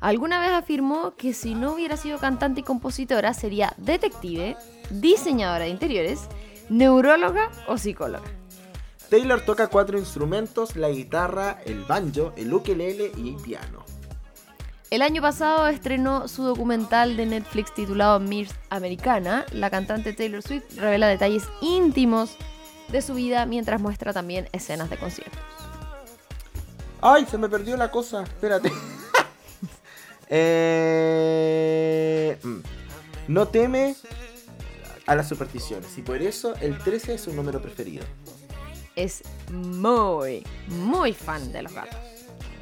Alguna 0.01 0.41
vez 0.41 0.51
afirmó 0.51 1.15
que 1.15 1.33
si 1.33 1.55
no 1.55 1.71
hubiera 1.71 1.95
sido 1.95 2.17
cantante 2.17 2.59
y 2.59 2.63
compositora 2.63 3.33
sería 3.33 3.73
detective, 3.77 4.57
diseñadora 4.89 5.63
de 5.63 5.69
interiores, 5.69 6.27
neuróloga 6.67 7.49
o 7.65 7.77
psicóloga. 7.77 8.40
Taylor 9.11 9.41
toca 9.41 9.67
cuatro 9.67 9.99
instrumentos, 9.99 10.77
la 10.77 10.87
guitarra, 10.87 11.59
el 11.65 11.83
banjo, 11.83 12.31
el 12.37 12.53
ukelele 12.53 13.11
y 13.17 13.31
el 13.31 13.35
piano. 13.35 13.83
El 14.89 15.01
año 15.01 15.21
pasado 15.21 15.67
estrenó 15.67 16.29
su 16.29 16.43
documental 16.43 17.17
de 17.17 17.25
Netflix 17.25 17.73
titulado 17.73 18.21
Miss 18.21 18.55
Americana. 18.69 19.45
La 19.51 19.69
cantante 19.69 20.13
Taylor 20.13 20.41
Swift 20.41 20.77
revela 20.77 21.09
detalles 21.09 21.43
íntimos 21.59 22.37
de 22.87 23.01
su 23.01 23.13
vida 23.13 23.45
mientras 23.45 23.81
muestra 23.81 24.13
también 24.13 24.47
escenas 24.53 24.89
de 24.89 24.95
conciertos. 24.95 25.41
¡Ay! 27.01 27.25
Se 27.29 27.37
me 27.37 27.49
perdió 27.49 27.75
la 27.75 27.91
cosa. 27.91 28.23
Espérate. 28.23 28.71
Eh, 30.33 31.57
mm. 32.41 32.59
no 33.27 33.49
teme 33.49 33.97
a 35.05 35.13
las 35.13 35.27
supersticiones 35.27 35.97
y 35.97 36.01
por 36.01 36.21
eso 36.21 36.53
el 36.61 36.77
13 36.77 37.15
es 37.15 37.21
su 37.21 37.33
número 37.33 37.61
preferido. 37.61 38.05
Es 39.01 39.23
muy, 39.51 40.45
muy 40.67 41.11
fan 41.13 41.51
de 41.51 41.63
los 41.63 41.73
gatos. 41.73 41.97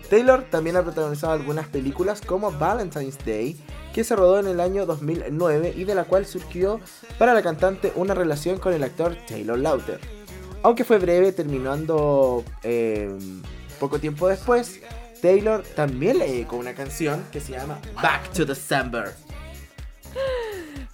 Taylor 0.10 0.46
también 0.50 0.78
ha 0.78 0.84
protagonizado 0.84 1.34
algunas 1.34 1.68
películas 1.68 2.22
como 2.22 2.50
Valentine's 2.50 3.18
Day, 3.26 3.62
que 3.94 4.06
se 4.06 4.16
rodó 4.16 4.40
en 4.40 4.48
el 4.48 4.62
año 4.62 4.86
2009 4.86 5.74
y 5.76 5.84
de 5.84 5.96
la 5.96 6.06
cual 6.06 6.26
surgió 6.26 6.80
para 7.18 7.34
la 7.34 7.42
cantante 7.42 7.92
una 7.96 8.14
relación 8.14 8.58
con 8.58 8.74
el 8.74 8.86
actor 8.86 9.18
Taylor 9.28 9.60
Lauter. 9.60 10.00
Aunque 10.64 10.86
fue 10.86 10.98
breve, 10.98 11.34
terminando 11.34 12.46
eh, 12.64 13.14
poco 13.78 14.00
tiempo 14.00 14.30
después, 14.30 14.80
Taylor 15.22 15.62
también 15.76 16.20
le 16.20 16.28
dedicó 16.28 16.56
una 16.56 16.74
canción 16.74 17.26
que 17.34 17.42
se 17.42 17.52
llama 17.52 17.82
Back 18.02 18.32
to 18.32 18.46
December. 18.46 19.14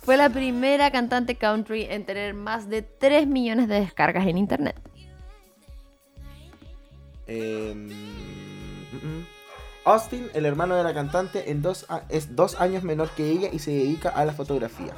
Fue 0.02 0.18
la 0.18 0.30
primera 0.30 0.90
cantante 0.90 1.36
country 1.36 1.84
en 1.84 2.04
tener 2.04 2.34
más 2.34 2.68
de 2.68 2.82
3 2.82 3.28
millones 3.28 3.68
de 3.68 3.80
descargas 3.82 4.26
en 4.26 4.40
internet. 4.40 4.76
Eh, 7.28 7.74
mm, 7.76 8.96
mm. 8.96 9.28
Austin, 9.86 10.30
el 10.34 10.46
hermano 10.46 10.76
de 10.76 10.84
la 10.84 10.94
cantante, 10.94 11.52
en 11.52 11.62
dos 11.62 11.86
es 12.10 12.36
dos 12.36 12.60
años 12.60 12.84
menor 12.84 13.10
que 13.12 13.30
ella 13.30 13.50
y 13.52 13.60
se 13.60 13.72
dedica 13.72 14.10
a 14.10 14.26
la 14.26 14.34
fotografía. 14.34 14.94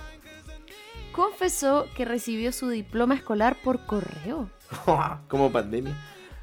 Confesó 1.12 1.88
que 1.96 2.06
recibió 2.06 2.52
su 2.52 2.70
diploma 2.70 3.16
escolar 3.16 3.58
por 3.64 3.86
correo. 3.86 4.50
Como 5.28 5.52
pandemia. 5.52 5.96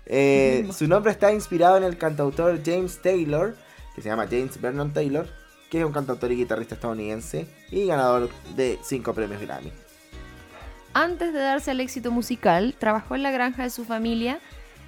Eh, 0.06 0.68
su 0.76 0.86
nombre 0.88 1.12
está 1.12 1.32
inspirado 1.32 1.76
en 1.76 1.84
el 1.84 1.96
cantautor 1.96 2.60
James 2.64 3.00
Taylor, 3.00 3.56
que 3.94 4.02
se 4.02 4.08
llama 4.08 4.26
James 4.28 4.60
Vernon 4.60 4.92
Taylor, 4.92 5.26
que 5.70 5.80
es 5.80 5.84
un 5.86 5.92
cantautor 5.92 6.30
y 6.32 6.36
guitarrista 6.36 6.74
estadounidense 6.74 7.46
y 7.70 7.86
ganador 7.86 8.28
de 8.56 8.78
5 8.82 9.14
premios 9.14 9.40
Grammy. 9.40 9.72
Antes 10.92 11.32
de 11.32 11.40
darse 11.40 11.70
al 11.72 11.80
éxito 11.80 12.10
musical, 12.10 12.76
trabajó 12.78 13.14
en 13.14 13.22
la 13.22 13.32
granja 13.32 13.64
de 13.64 13.70
su 13.70 13.84
familia 13.84 14.38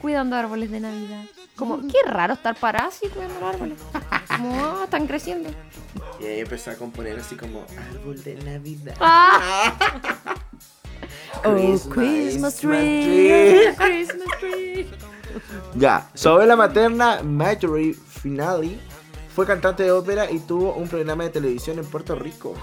cuidando 0.07 0.37
árboles 0.37 0.71
de 0.71 0.79
Navidad. 0.79 1.25
Como, 1.57 1.81
qué 1.81 1.99
raro 2.07 2.35
estar 2.35 2.55
parado 2.55 2.91
así 2.91 3.09
cuidando 3.09 3.41
los 3.41 3.55
árboles. 3.55 3.79
Como, 4.29 4.65
ah, 4.65 4.83
están 4.85 5.09
creciendo. 5.09 5.51
Y 6.21 6.27
ahí 6.27 6.41
empezó 6.43 6.71
a 6.71 6.75
componer 6.75 7.19
así 7.19 7.35
como 7.35 7.65
árbol 7.91 8.23
de 8.23 8.37
Navidad. 8.37 8.95
Ah. 9.01 9.75
Oh, 11.45 11.79
Christmas, 11.91 12.57
tree. 12.57 13.75
Christmas 13.77 14.29
tree. 14.41 14.87
Ya, 15.75 16.09
su 16.15 16.29
abuela 16.31 16.57
materna, 16.57 17.21
Marjorie 17.23 17.93
Finale, 17.95 18.79
fue 19.35 19.45
cantante 19.45 19.83
de 19.83 19.91
ópera 19.91 20.31
y 20.31 20.39
tuvo 20.39 20.73
un 20.75 20.89
programa 20.89 21.25
de 21.25 21.31
televisión 21.31 21.79
en 21.79 21.85
Puerto 21.85 22.15
Rico. 22.15 22.55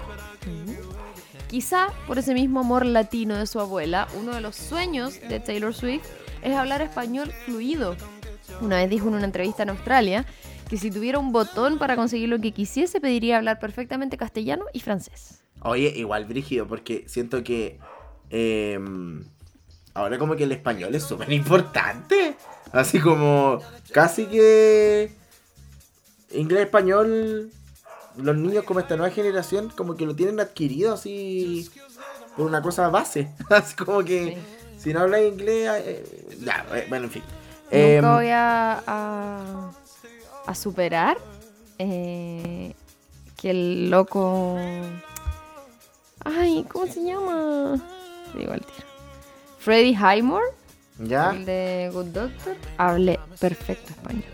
Quizá 1.46 1.88
por 2.06 2.18
ese 2.18 2.34
mismo 2.34 2.60
amor 2.60 2.84
latino 2.84 3.36
de 3.36 3.46
su 3.46 3.60
abuela, 3.60 4.08
uno 4.18 4.34
de 4.34 4.40
los 4.40 4.56
sueños 4.56 5.20
de 5.20 5.38
Taylor 5.38 5.72
Swift 5.72 6.06
es 6.44 6.54
hablar 6.54 6.82
español 6.82 7.32
fluido. 7.44 7.96
Una 8.60 8.76
vez 8.76 8.90
dijo 8.90 9.08
en 9.08 9.14
una 9.14 9.24
entrevista 9.24 9.64
en 9.64 9.70
Australia 9.70 10.26
que 10.68 10.76
si 10.76 10.90
tuviera 10.90 11.18
un 11.18 11.32
botón 11.32 11.78
para 11.78 11.96
conseguir 11.96 12.28
lo 12.28 12.40
que 12.40 12.52
quisiese, 12.52 13.00
pediría 13.00 13.38
hablar 13.38 13.58
perfectamente 13.58 14.16
castellano 14.16 14.66
y 14.72 14.80
francés. 14.80 15.42
Oye, 15.62 15.92
igual 15.96 16.26
brígido, 16.26 16.66
porque 16.66 17.04
siento 17.08 17.42
que 17.42 17.78
eh, 18.30 18.78
ahora 19.94 20.18
como 20.18 20.36
que 20.36 20.44
el 20.44 20.52
español 20.52 20.94
es 20.94 21.02
súper 21.02 21.32
importante. 21.32 22.36
Así 22.72 23.00
como 23.00 23.60
casi 23.92 24.26
que 24.26 25.12
inglés, 26.32 26.64
español, 26.64 27.50
los 28.16 28.36
niños 28.36 28.64
como 28.64 28.80
esta 28.80 28.96
nueva 28.96 29.12
generación 29.12 29.70
como 29.70 29.96
que 29.96 30.06
lo 30.06 30.14
tienen 30.14 30.40
adquirido 30.40 30.94
así 30.94 31.70
por 32.36 32.46
una 32.46 32.60
cosa 32.60 32.88
base. 32.88 33.30
Así 33.50 33.76
como 33.76 34.02
que 34.02 34.36
si 34.84 34.92
no 34.92 35.00
hablas 35.00 35.22
inglés, 35.22 35.70
eh, 35.84 36.36
ya, 36.40 36.64
eh, 36.74 36.86
bueno, 36.88 37.06
en 37.06 37.10
fin. 37.10 37.22
Em, 37.70 37.96
Nunca 37.96 38.14
voy 38.16 38.28
a, 38.28 38.82
a, 38.86 39.70
a 40.46 40.54
superar 40.54 41.16
eh, 41.78 42.74
que 43.40 43.50
el 43.50 43.90
loco... 43.90 44.56
Ay, 46.24 46.64
¿cómo 46.70 46.86
se 46.86 47.02
llama? 47.02 47.80
Te 48.32 48.38
digo 48.38 48.52
al 48.52 48.60
tiro. 48.60 48.86
Freddie 49.58 49.94
Highmore, 49.96 50.46
¿Ya? 50.98 51.30
el 51.30 51.46
de 51.46 51.90
Good 51.92 52.06
Doctor, 52.06 52.56
hable 52.76 53.18
perfecto 53.40 53.90
español. 53.92 54.24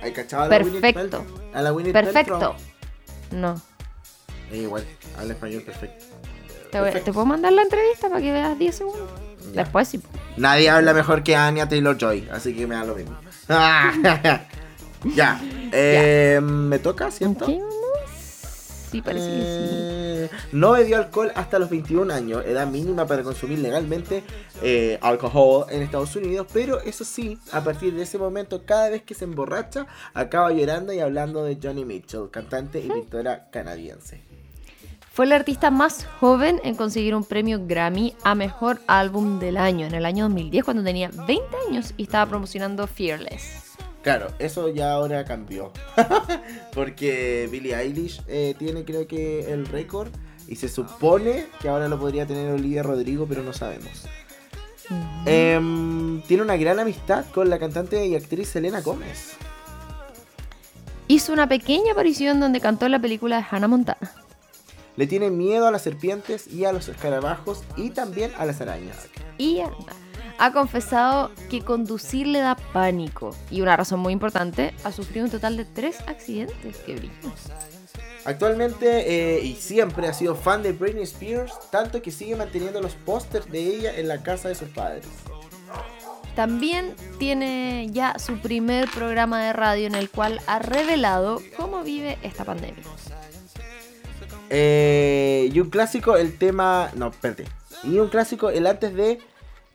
¿Hay 0.00 0.12
cachado 0.12 0.44
a 0.44 0.48
la 0.48 0.58
Gwyneth 0.60 0.80
Perfecto. 0.80 1.24
A 1.52 1.62
la 1.62 1.74
Perfecto. 1.74 2.54
No. 3.32 3.60
Igual, 4.52 4.84
habla 5.18 5.32
español 5.34 5.62
perfecto. 5.62 6.04
Te, 6.70 6.78
voy- 6.78 6.84
Perfecto. 6.86 7.04
¿te 7.06 7.12
puedo 7.12 7.26
mandar 7.26 7.52
la 7.52 7.62
entrevista 7.62 8.08
para 8.08 8.20
que 8.20 8.32
veas 8.32 8.58
10 8.58 8.74
segundos? 8.76 9.08
Ya. 9.52 9.62
Después 9.62 9.88
sí. 9.88 10.00
Nadie 10.36 10.68
habla 10.70 10.92
mejor 10.92 11.22
que 11.22 11.34
Anya 11.36 11.68
Taylor 11.68 11.96
Joy, 11.98 12.28
así 12.30 12.54
que 12.54 12.66
me 12.66 12.74
da 12.74 12.84
lo 12.84 12.94
mismo. 12.94 13.16
ya. 15.14 15.40
Eh, 15.72 16.40
¿Me 16.42 16.78
toca, 16.78 17.10
cierto? 17.10 17.46
¿Qué? 17.46 17.60
Sí, 18.90 19.02
parece 19.02 19.26
que 19.26 19.32
sí. 19.32 19.40
Eh, 19.42 20.30
No 20.52 20.72
bebió 20.72 20.96
alcohol 20.96 21.30
hasta 21.34 21.58
los 21.58 21.68
21 21.68 22.12
años, 22.12 22.42
edad 22.46 22.66
mínima 22.66 23.06
para 23.06 23.22
consumir 23.22 23.58
legalmente 23.58 24.22
eh, 24.62 24.98
alcohol 25.02 25.66
en 25.70 25.82
Estados 25.82 26.16
Unidos, 26.16 26.46
pero 26.52 26.80
eso 26.80 27.04
sí, 27.04 27.38
a 27.52 27.62
partir 27.62 27.94
de 27.94 28.02
ese 28.04 28.16
momento, 28.18 28.62
cada 28.64 28.88
vez 28.88 29.02
que 29.02 29.14
se 29.14 29.24
emborracha, 29.24 29.86
acaba 30.14 30.50
llorando 30.52 30.92
y 30.94 31.00
hablando 31.00 31.44
de 31.44 31.58
Johnny 31.62 31.84
Mitchell, 31.84 32.30
cantante 32.30 32.80
y 32.80 32.88
pintora 32.88 33.48
canadiense. 33.50 34.22
Fue 35.18 35.26
el 35.26 35.32
artista 35.32 35.72
más 35.72 36.06
joven 36.20 36.60
en 36.62 36.76
conseguir 36.76 37.16
un 37.16 37.24
premio 37.24 37.66
Grammy 37.66 38.14
a 38.22 38.36
Mejor 38.36 38.80
Álbum 38.86 39.40
del 39.40 39.56
Año 39.56 39.84
en 39.84 39.92
el 39.96 40.06
año 40.06 40.26
2010 40.26 40.64
cuando 40.64 40.84
tenía 40.84 41.10
20 41.26 41.44
años 41.68 41.92
y 41.96 42.04
estaba 42.04 42.26
promocionando 42.26 42.86
Fearless. 42.86 43.74
Claro, 44.02 44.28
eso 44.38 44.68
ya 44.68 44.92
ahora 44.92 45.24
cambió. 45.24 45.72
Porque 46.72 47.48
Billie 47.50 47.74
Eilish 47.74 48.22
eh, 48.28 48.54
tiene 48.60 48.84
creo 48.84 49.08
que 49.08 49.52
el 49.52 49.66
récord 49.66 50.06
y 50.46 50.54
se 50.54 50.68
supone 50.68 51.46
que 51.60 51.68
ahora 51.68 51.88
lo 51.88 51.98
podría 51.98 52.24
tener 52.24 52.52
Olivia 52.52 52.84
Rodrigo, 52.84 53.26
pero 53.28 53.42
no 53.42 53.52
sabemos. 53.52 54.04
Em, 55.26 56.22
tiene 56.28 56.44
una 56.44 56.56
gran 56.56 56.78
amistad 56.78 57.24
con 57.34 57.50
la 57.50 57.58
cantante 57.58 58.06
y 58.06 58.14
actriz 58.14 58.50
Selena 58.50 58.82
Gómez. 58.82 59.32
Hizo 61.08 61.32
una 61.32 61.48
pequeña 61.48 61.90
aparición 61.90 62.38
donde 62.38 62.60
cantó 62.60 62.88
la 62.88 63.00
película 63.00 63.38
de 63.38 63.46
Hannah 63.50 63.66
Montana. 63.66 64.27
Le 64.98 65.06
tiene 65.06 65.30
miedo 65.30 65.68
a 65.68 65.70
las 65.70 65.82
serpientes 65.82 66.48
y 66.48 66.64
a 66.64 66.72
los 66.72 66.88
escarabajos 66.88 67.62
y 67.76 67.90
también 67.90 68.32
a 68.36 68.44
las 68.44 68.60
arañas. 68.60 69.06
Y. 69.38 69.60
Ha 70.40 70.52
confesado 70.52 71.30
que 71.48 71.60
conducir 71.62 72.26
le 72.26 72.40
da 72.40 72.56
pánico. 72.72 73.32
Y 73.48 73.60
una 73.60 73.76
razón 73.76 74.00
muy 74.00 74.12
importante, 74.12 74.74
ha 74.82 74.90
sufrido 74.90 75.26
un 75.26 75.30
total 75.30 75.56
de 75.56 75.66
tres 75.66 76.00
accidentes. 76.08 76.78
¡Qué 76.78 76.96
brillo! 76.96 77.12
Actualmente 78.24 79.36
eh, 79.36 79.44
y 79.44 79.54
siempre 79.54 80.08
ha 80.08 80.12
sido 80.12 80.34
fan 80.34 80.64
de 80.64 80.72
Britney 80.72 81.04
Spears, 81.04 81.52
tanto 81.70 82.02
que 82.02 82.10
sigue 82.10 82.34
manteniendo 82.34 82.80
los 82.80 82.94
pósters 82.94 83.48
de 83.52 83.60
ella 83.60 83.96
en 83.96 84.08
la 84.08 84.24
casa 84.24 84.48
de 84.48 84.56
sus 84.56 84.68
padres. 84.70 85.04
También 86.34 86.96
tiene 87.20 87.86
ya 87.92 88.18
su 88.18 88.40
primer 88.40 88.90
programa 88.90 89.44
de 89.44 89.52
radio 89.52 89.86
en 89.86 89.94
el 89.94 90.10
cual 90.10 90.40
ha 90.48 90.58
revelado 90.58 91.40
cómo 91.56 91.84
vive 91.84 92.18
esta 92.22 92.44
pandemia. 92.44 92.82
Eh, 94.50 95.50
y 95.52 95.60
un 95.60 95.70
clásico, 95.70 96.16
el 96.16 96.36
tema. 96.38 96.90
No, 96.94 97.08
espérate. 97.08 97.44
Y 97.84 97.98
un 97.98 98.08
clásico, 98.08 98.50
el 98.50 98.66
antes 98.66 98.94
de. 98.94 99.18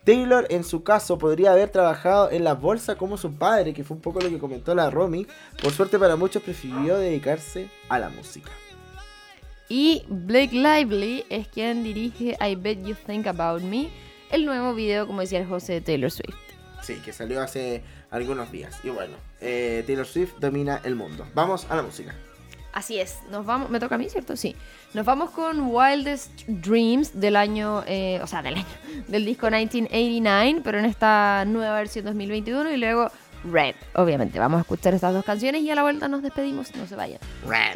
Taylor, 0.04 0.46
en 0.50 0.66
su 0.66 0.84
caso, 0.84 1.18
podría 1.18 1.54
haber 1.54 1.70
trabajado 1.70 2.30
en 2.30 2.44
la 2.44 2.56
bolsa 2.56 2.98
como 2.98 3.16
su 3.16 3.36
padre, 3.36 3.74
que 3.74 3.86
fue 3.86 3.96
un 3.96 4.02
poco 4.02 4.20
lo 4.20 4.30
que 4.30 4.38
comentó 4.38 4.76
la 4.76 4.90
Romy. 4.90 5.26
Por 5.62 5.72
suerte 5.72 5.98
para 5.98 6.18
muchos, 6.18 6.44
prefirió 6.44 6.98
dedicarse 6.98 7.70
a 7.88 8.00
la 8.00 8.10
música. 8.10 8.52
Y 9.70 10.04
Blake 10.10 10.54
Lively 10.54 11.26
es 11.30 11.48
quien 11.48 11.84
dirige 11.84 12.38
I 12.46 12.56
Bet 12.56 12.84
You 12.84 12.96
Think 13.08 13.28
About 13.28 13.62
Me, 13.62 13.90
el 14.30 14.46
nuevo 14.46 14.74
video, 14.74 15.08
como 15.08 15.22
decía 15.22 15.40
el 15.40 15.48
José 15.48 15.74
de 15.74 15.82
Taylor 15.82 16.12
Swift. 16.12 16.36
Sí, 16.82 16.96
que 16.96 17.14
salió 17.14 17.42
hace 17.42 17.82
algunos 18.12 18.52
días. 18.52 18.78
Y 18.84 18.90
bueno, 18.90 19.16
eh, 19.40 19.84
Taylor 19.88 20.06
Swift 20.06 20.34
domina 20.40 20.82
el 20.84 20.96
mundo. 20.96 21.26
Vamos 21.34 21.66
a 21.70 21.78
la 21.78 21.82
música. 21.82 22.14
Así 22.74 23.00
es, 23.00 23.20
nos 23.30 23.46
vamos, 23.46 23.70
me 23.70 23.80
toca 23.80 23.96
a 23.96 23.98
mí, 24.00 24.10
¿cierto? 24.10 24.36
Sí. 24.36 24.56
Nos 24.96 25.06
vamos 25.06 25.30
con 25.30 25.68
Wildest 25.68 26.42
Dreams 26.48 27.20
del 27.20 27.36
año, 27.36 27.84
eh, 27.86 28.20
o 28.24 28.28
sea, 28.28 28.42
del 28.42 28.56
año, 28.56 28.66
del 29.08 29.26
disco 29.26 29.46
1989, 29.46 30.62
pero 30.64 30.80
en 30.80 30.86
esta 30.86 31.46
nueva 31.46 31.76
versión 31.76 32.06
2021 32.06 32.72
y 32.72 32.78
luego 32.78 33.12
Red, 33.44 33.76
obviamente. 33.96 34.40
Vamos 34.40 34.58
a 34.60 34.62
escuchar 34.62 34.94
estas 34.94 35.14
dos 35.14 35.24
canciones 35.24 35.62
y 35.62 35.70
a 35.70 35.76
la 35.76 35.84
vuelta 35.84 36.08
nos 36.08 36.24
despedimos, 36.24 36.74
no 36.76 36.88
se 36.88 36.96
vayan. 36.96 37.20
Red. 37.46 37.74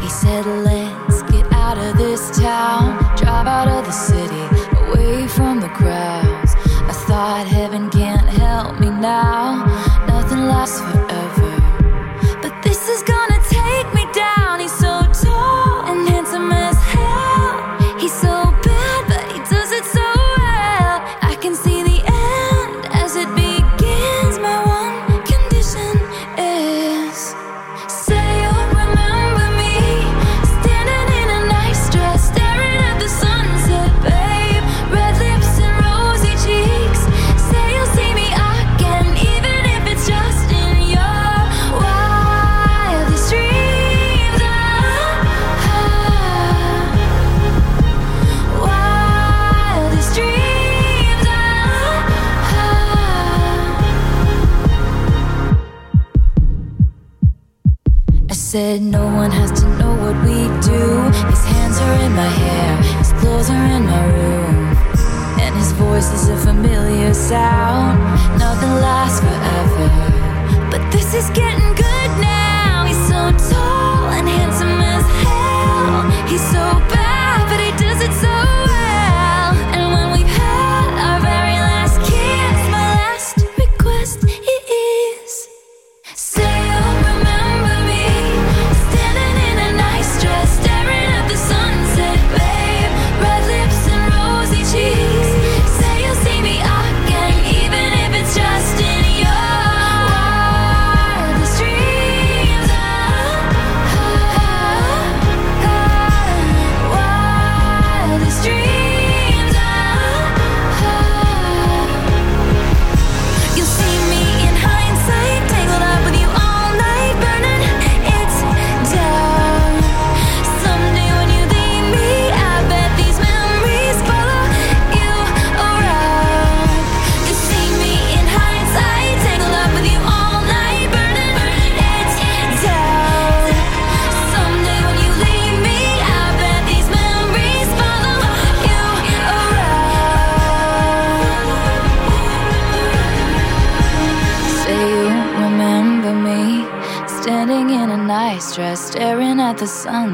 He 0.00 0.08
said, 0.08 0.81
this 2.28 2.38
town, 2.38 2.98
drive 3.16 3.46
out 3.46 3.68
of 3.68 3.84
the 3.84 3.90
city, 3.90 4.44
away 4.86 5.26
from 5.26 5.60
the 5.60 5.68
crowds. 5.68 6.54
I 6.88 6.92
thought 7.06 7.46
heaven 7.46 7.90
can't 7.90 8.28
help 8.28 8.78
me 8.80 8.90
now, 8.90 9.64
nothing 10.06 10.46
lasts 10.46 10.80
forever. 10.80 11.01
Said 58.52 58.82
no 58.82 59.06
one 59.06 59.30
has 59.30 59.50
to 59.58 59.66
know 59.78 59.94
what 60.02 60.14
we 60.28 60.36
do. 60.60 60.84
His 61.32 61.42
hands 61.52 61.78
are 61.80 61.96
in 62.04 62.12
my 62.12 62.32
hair, 62.44 62.76
his 63.00 63.10
clothes 63.14 63.48
are 63.48 63.66
in 63.76 63.82
my 63.86 64.04
room. 64.18 64.76
And 65.40 65.56
his 65.56 65.72
voice 65.72 66.12
is 66.12 66.28
a 66.28 66.36
familiar 66.36 67.14
sound. 67.14 67.96
Nothing 68.38 68.74
lasts 68.84 69.20
forever. 69.20 69.88
But 70.70 70.82
this 70.92 71.14
is 71.14 71.30
getting 71.30 71.70
good 71.86 72.10
now. 72.20 72.84
He's 72.84 73.02
so 73.08 73.20
tall 73.54 74.12
and 74.16 74.28
handsome 74.28 74.78
as 74.96 75.06
hell. 75.24 76.28
He's 76.28 76.44
so 76.52 76.64
bad, 76.92 77.48
but 77.48 77.58
he 77.64 77.72
does 77.82 78.02
it 78.06 78.12
so 78.20 78.31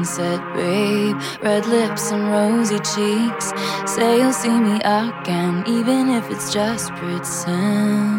sunset, 0.09 0.53
babe. 0.53 1.15
Red 1.41 1.65
lips 1.67 2.11
and 2.11 2.29
rosy 2.31 2.79
cheeks. 2.79 3.51
Say 3.85 4.17
you'll 4.17 4.33
see 4.33 4.49
me 4.49 4.77
again, 4.83 5.63
even 5.67 6.09
if 6.09 6.29
it's 6.31 6.51
just 6.53 6.91
pretend. 6.95 8.18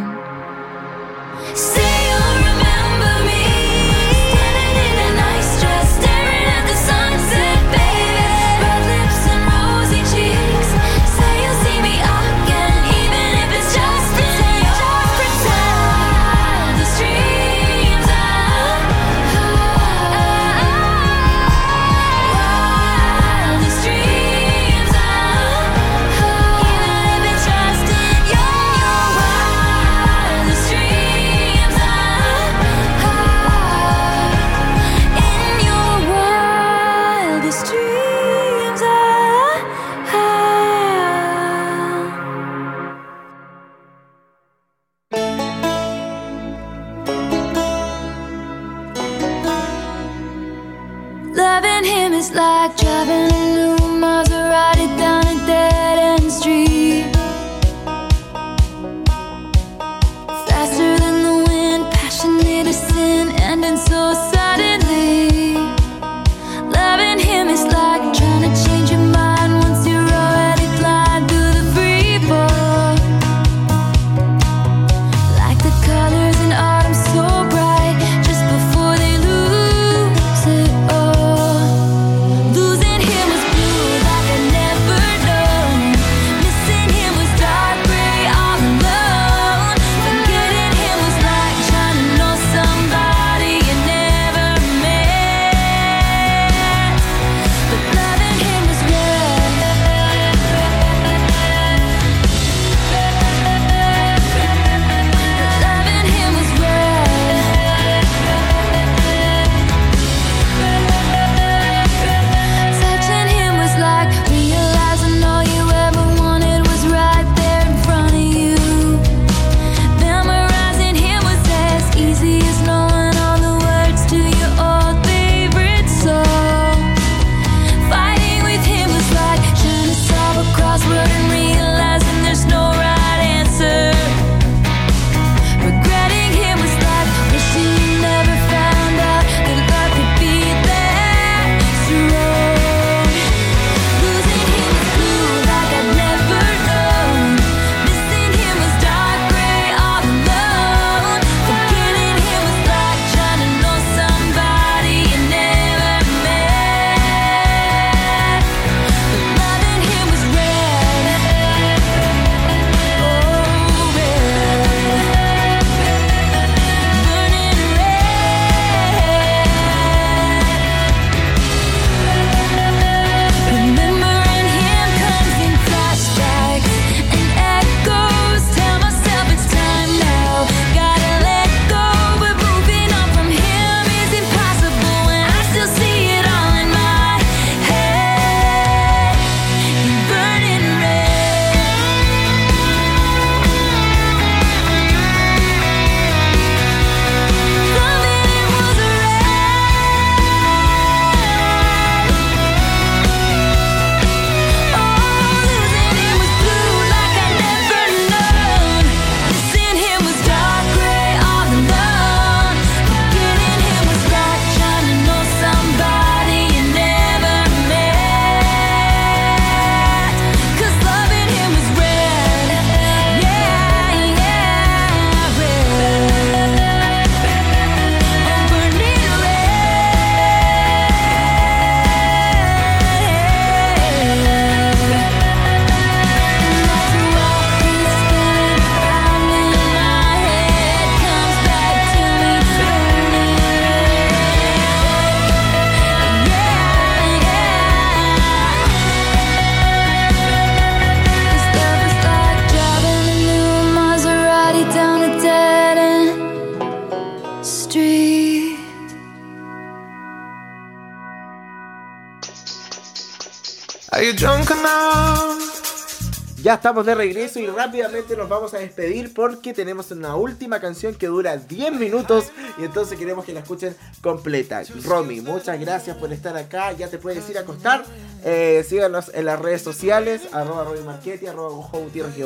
Ya 266.51 266.55
estamos 266.55 266.85
de 266.85 266.97
regreso 266.97 267.39
y 267.39 267.47
rápidamente 267.47 268.17
nos 268.17 268.29
vamos 268.29 268.55
a 268.55 268.59
despedir 268.59 269.15
porque 269.15 269.55
tenemos 269.55 269.93
una 269.93 270.17
última 270.17 270.59
canción 270.59 270.97
que 270.97 271.07
dura 271.07 271.37
10 271.37 271.75
minutos 271.75 272.33
y 272.59 272.65
entonces 272.65 272.99
queremos 272.99 273.25
que 273.25 273.33
la 273.33 273.39
escuchen 273.39 273.77
completa. 274.03 274.61
Romy, 274.83 275.21
muchas 275.21 275.61
gracias 275.61 275.97
por 275.97 276.13
estar 276.13 276.37
acá. 276.37 276.73
Ya 276.73 276.89
te 276.89 276.99
puedes 276.99 277.31
ir 277.31 277.39
a 277.39 277.43
acostar. 277.43 277.85
Eh, 278.25 278.67
síganos 278.69 279.13
en 279.15 279.27
las 279.27 279.39
redes 279.39 279.63
sociales, 279.63 280.23
arroba 280.33 280.65
Romy 280.65 280.81
Marchetti, 280.81 281.29
arroba 281.29 281.71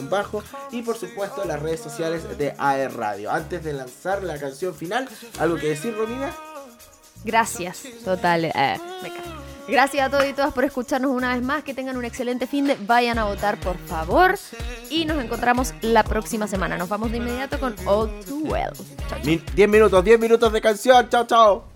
bajo 0.08 0.42
y 0.70 0.80
por 0.80 0.96
supuesto 0.96 1.44
las 1.44 1.60
redes 1.60 1.80
sociales 1.80 2.22
de 2.38 2.54
AE 2.56 2.88
Radio. 2.88 3.30
Antes 3.30 3.62
de 3.62 3.74
lanzar 3.74 4.22
la 4.22 4.38
canción 4.38 4.74
final, 4.74 5.06
¿algo 5.38 5.56
que 5.56 5.68
decir, 5.68 5.94
Romina? 5.94 6.34
Gracias, 7.26 7.82
total. 8.02 8.46
Eh. 8.46 8.80
Gracias 9.66 10.07
a 10.07 10.11
todos 10.11 10.27
y 10.27 10.33
todas 10.33 10.53
por 10.53 10.64
escucharnos 10.64 11.11
una 11.11 11.35
vez 11.35 11.42
más. 11.42 11.64
Que 11.64 11.74
tengan 11.74 11.96
un 11.96 12.05
excelente 12.05 12.46
fin 12.46 12.66
de. 12.66 12.77
Vayan 12.87 13.18
a 13.18 13.24
votar, 13.24 13.59
por 13.59 13.79
favor. 13.79 14.35
Y 14.90 15.05
nos 15.05 15.22
encontramos 15.22 15.74
la 15.81 16.03
próxima 16.03 16.46
semana. 16.46 16.77
Nos 16.77 16.88
vamos 16.88 17.11
de 17.11 17.18
inmediato 17.18 17.59
con 17.59 17.74
All 17.87 18.11
Too 18.27 18.40
Well. 18.44 18.72
Chao, 19.09 19.18
chao. 19.22 19.40
10 19.55 19.68
minutos, 19.68 20.05
10 20.05 20.20
minutos 20.20 20.53
de 20.53 20.61
canción. 20.61 21.09
Chao, 21.09 21.27
chao. 21.27 21.73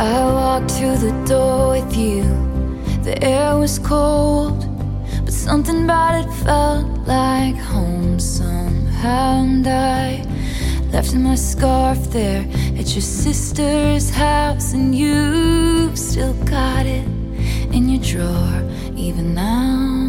I 0.00 0.24
walked 0.32 0.70
to 0.78 0.96
the 0.96 1.12
door 1.28 1.72
with 1.72 1.94
you. 1.94 2.22
The 3.02 3.22
air 3.22 3.58
was 3.58 3.78
cold, 3.78 4.64
but 5.26 5.34
something 5.34 5.84
about 5.84 6.24
it 6.24 6.32
felt 6.42 6.86
like 7.06 7.56
home 7.56 8.18
somehow. 8.18 9.42
And 9.42 9.66
I 9.66 10.24
left 10.90 11.14
my 11.14 11.34
scarf 11.34 11.98
there 12.12 12.46
at 12.78 12.94
your 12.94 13.02
sister's 13.02 14.08
house, 14.08 14.72
and 14.72 14.94
you've 14.94 15.98
still 15.98 16.32
got 16.44 16.86
it 16.86 17.06
in 17.74 17.90
your 17.90 18.02
drawer 18.02 18.62
even 18.96 19.34
now. 19.34 19.99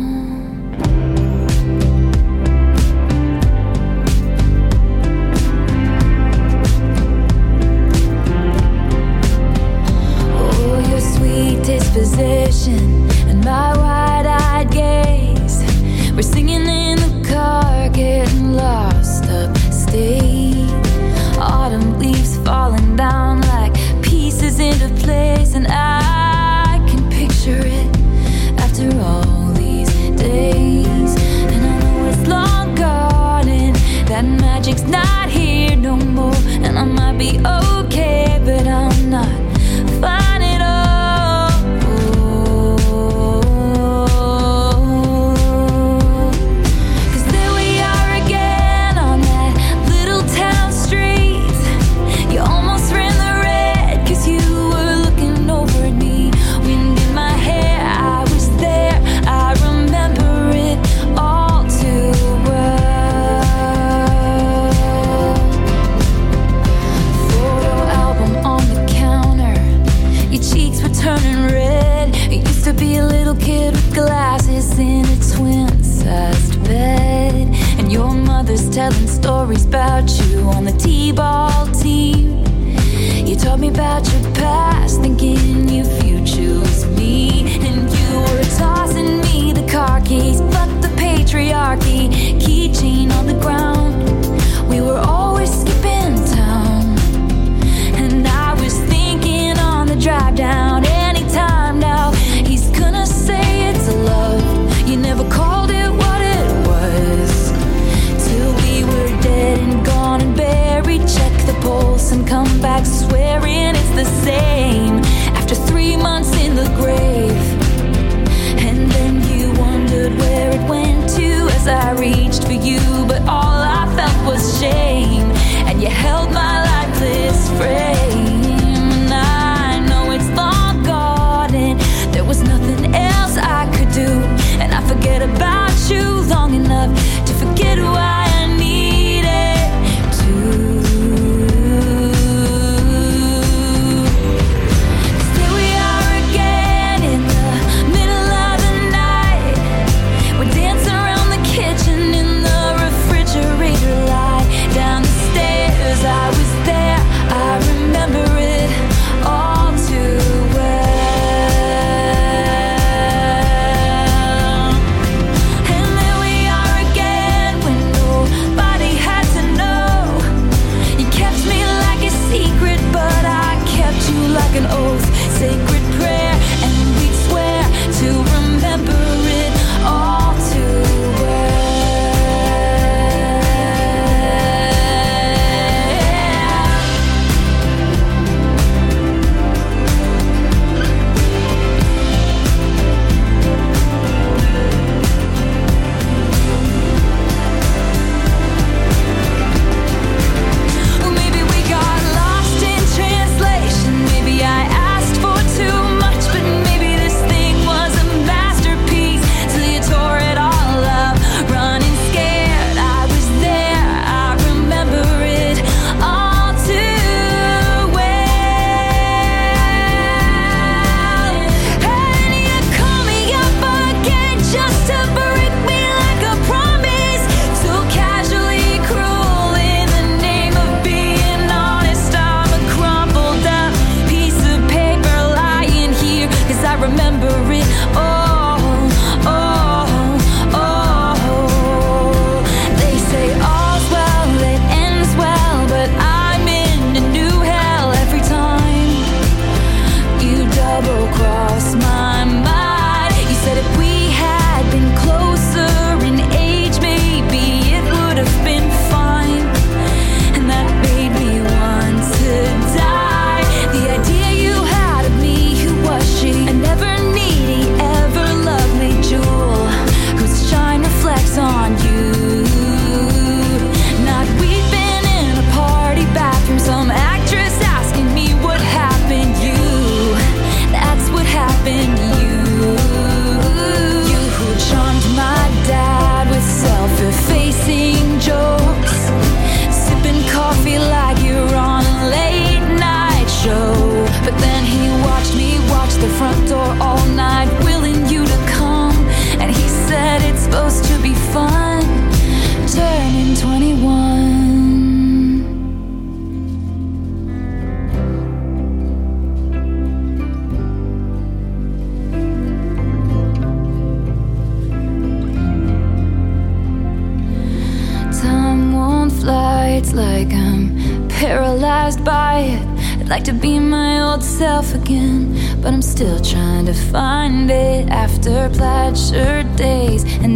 I 13.51 13.80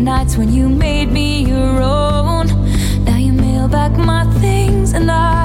nights 0.06 0.38
when 0.38 0.53
you 0.53 0.70
made 0.70 1.12
me 1.12 1.43
your 1.45 1.82
own. 1.82 2.45
Now 3.06 3.18
you 3.18 3.34
mail 3.34 3.68
back 3.68 3.97
my 3.97 4.24
things 4.39 4.93
and 4.93 5.10
I. 5.10 5.45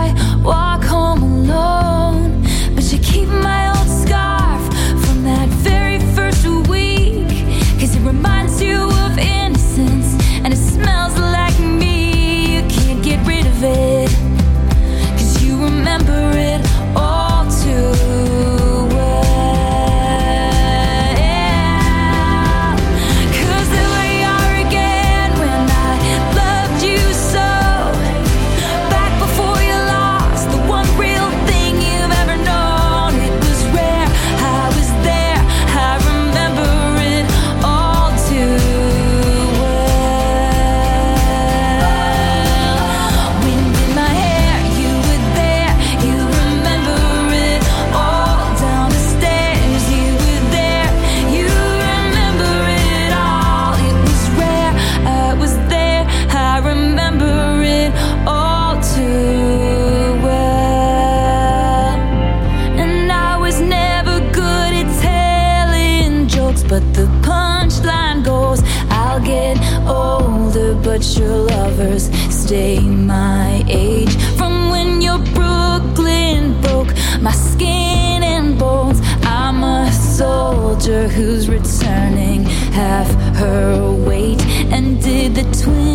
my 77.21 77.33
skin 77.33 78.23
and 78.23 78.59
bones. 78.59 79.01
I'm 79.23 79.62
a 79.62 79.93
soldier 79.93 81.09
who's 81.09 81.49
returning 81.49 82.45
half 82.73 83.11
her 83.37 83.93
weight. 83.93 84.41
And 84.73 85.03
did 85.03 85.35
the 85.35 85.45
twin 85.62 85.89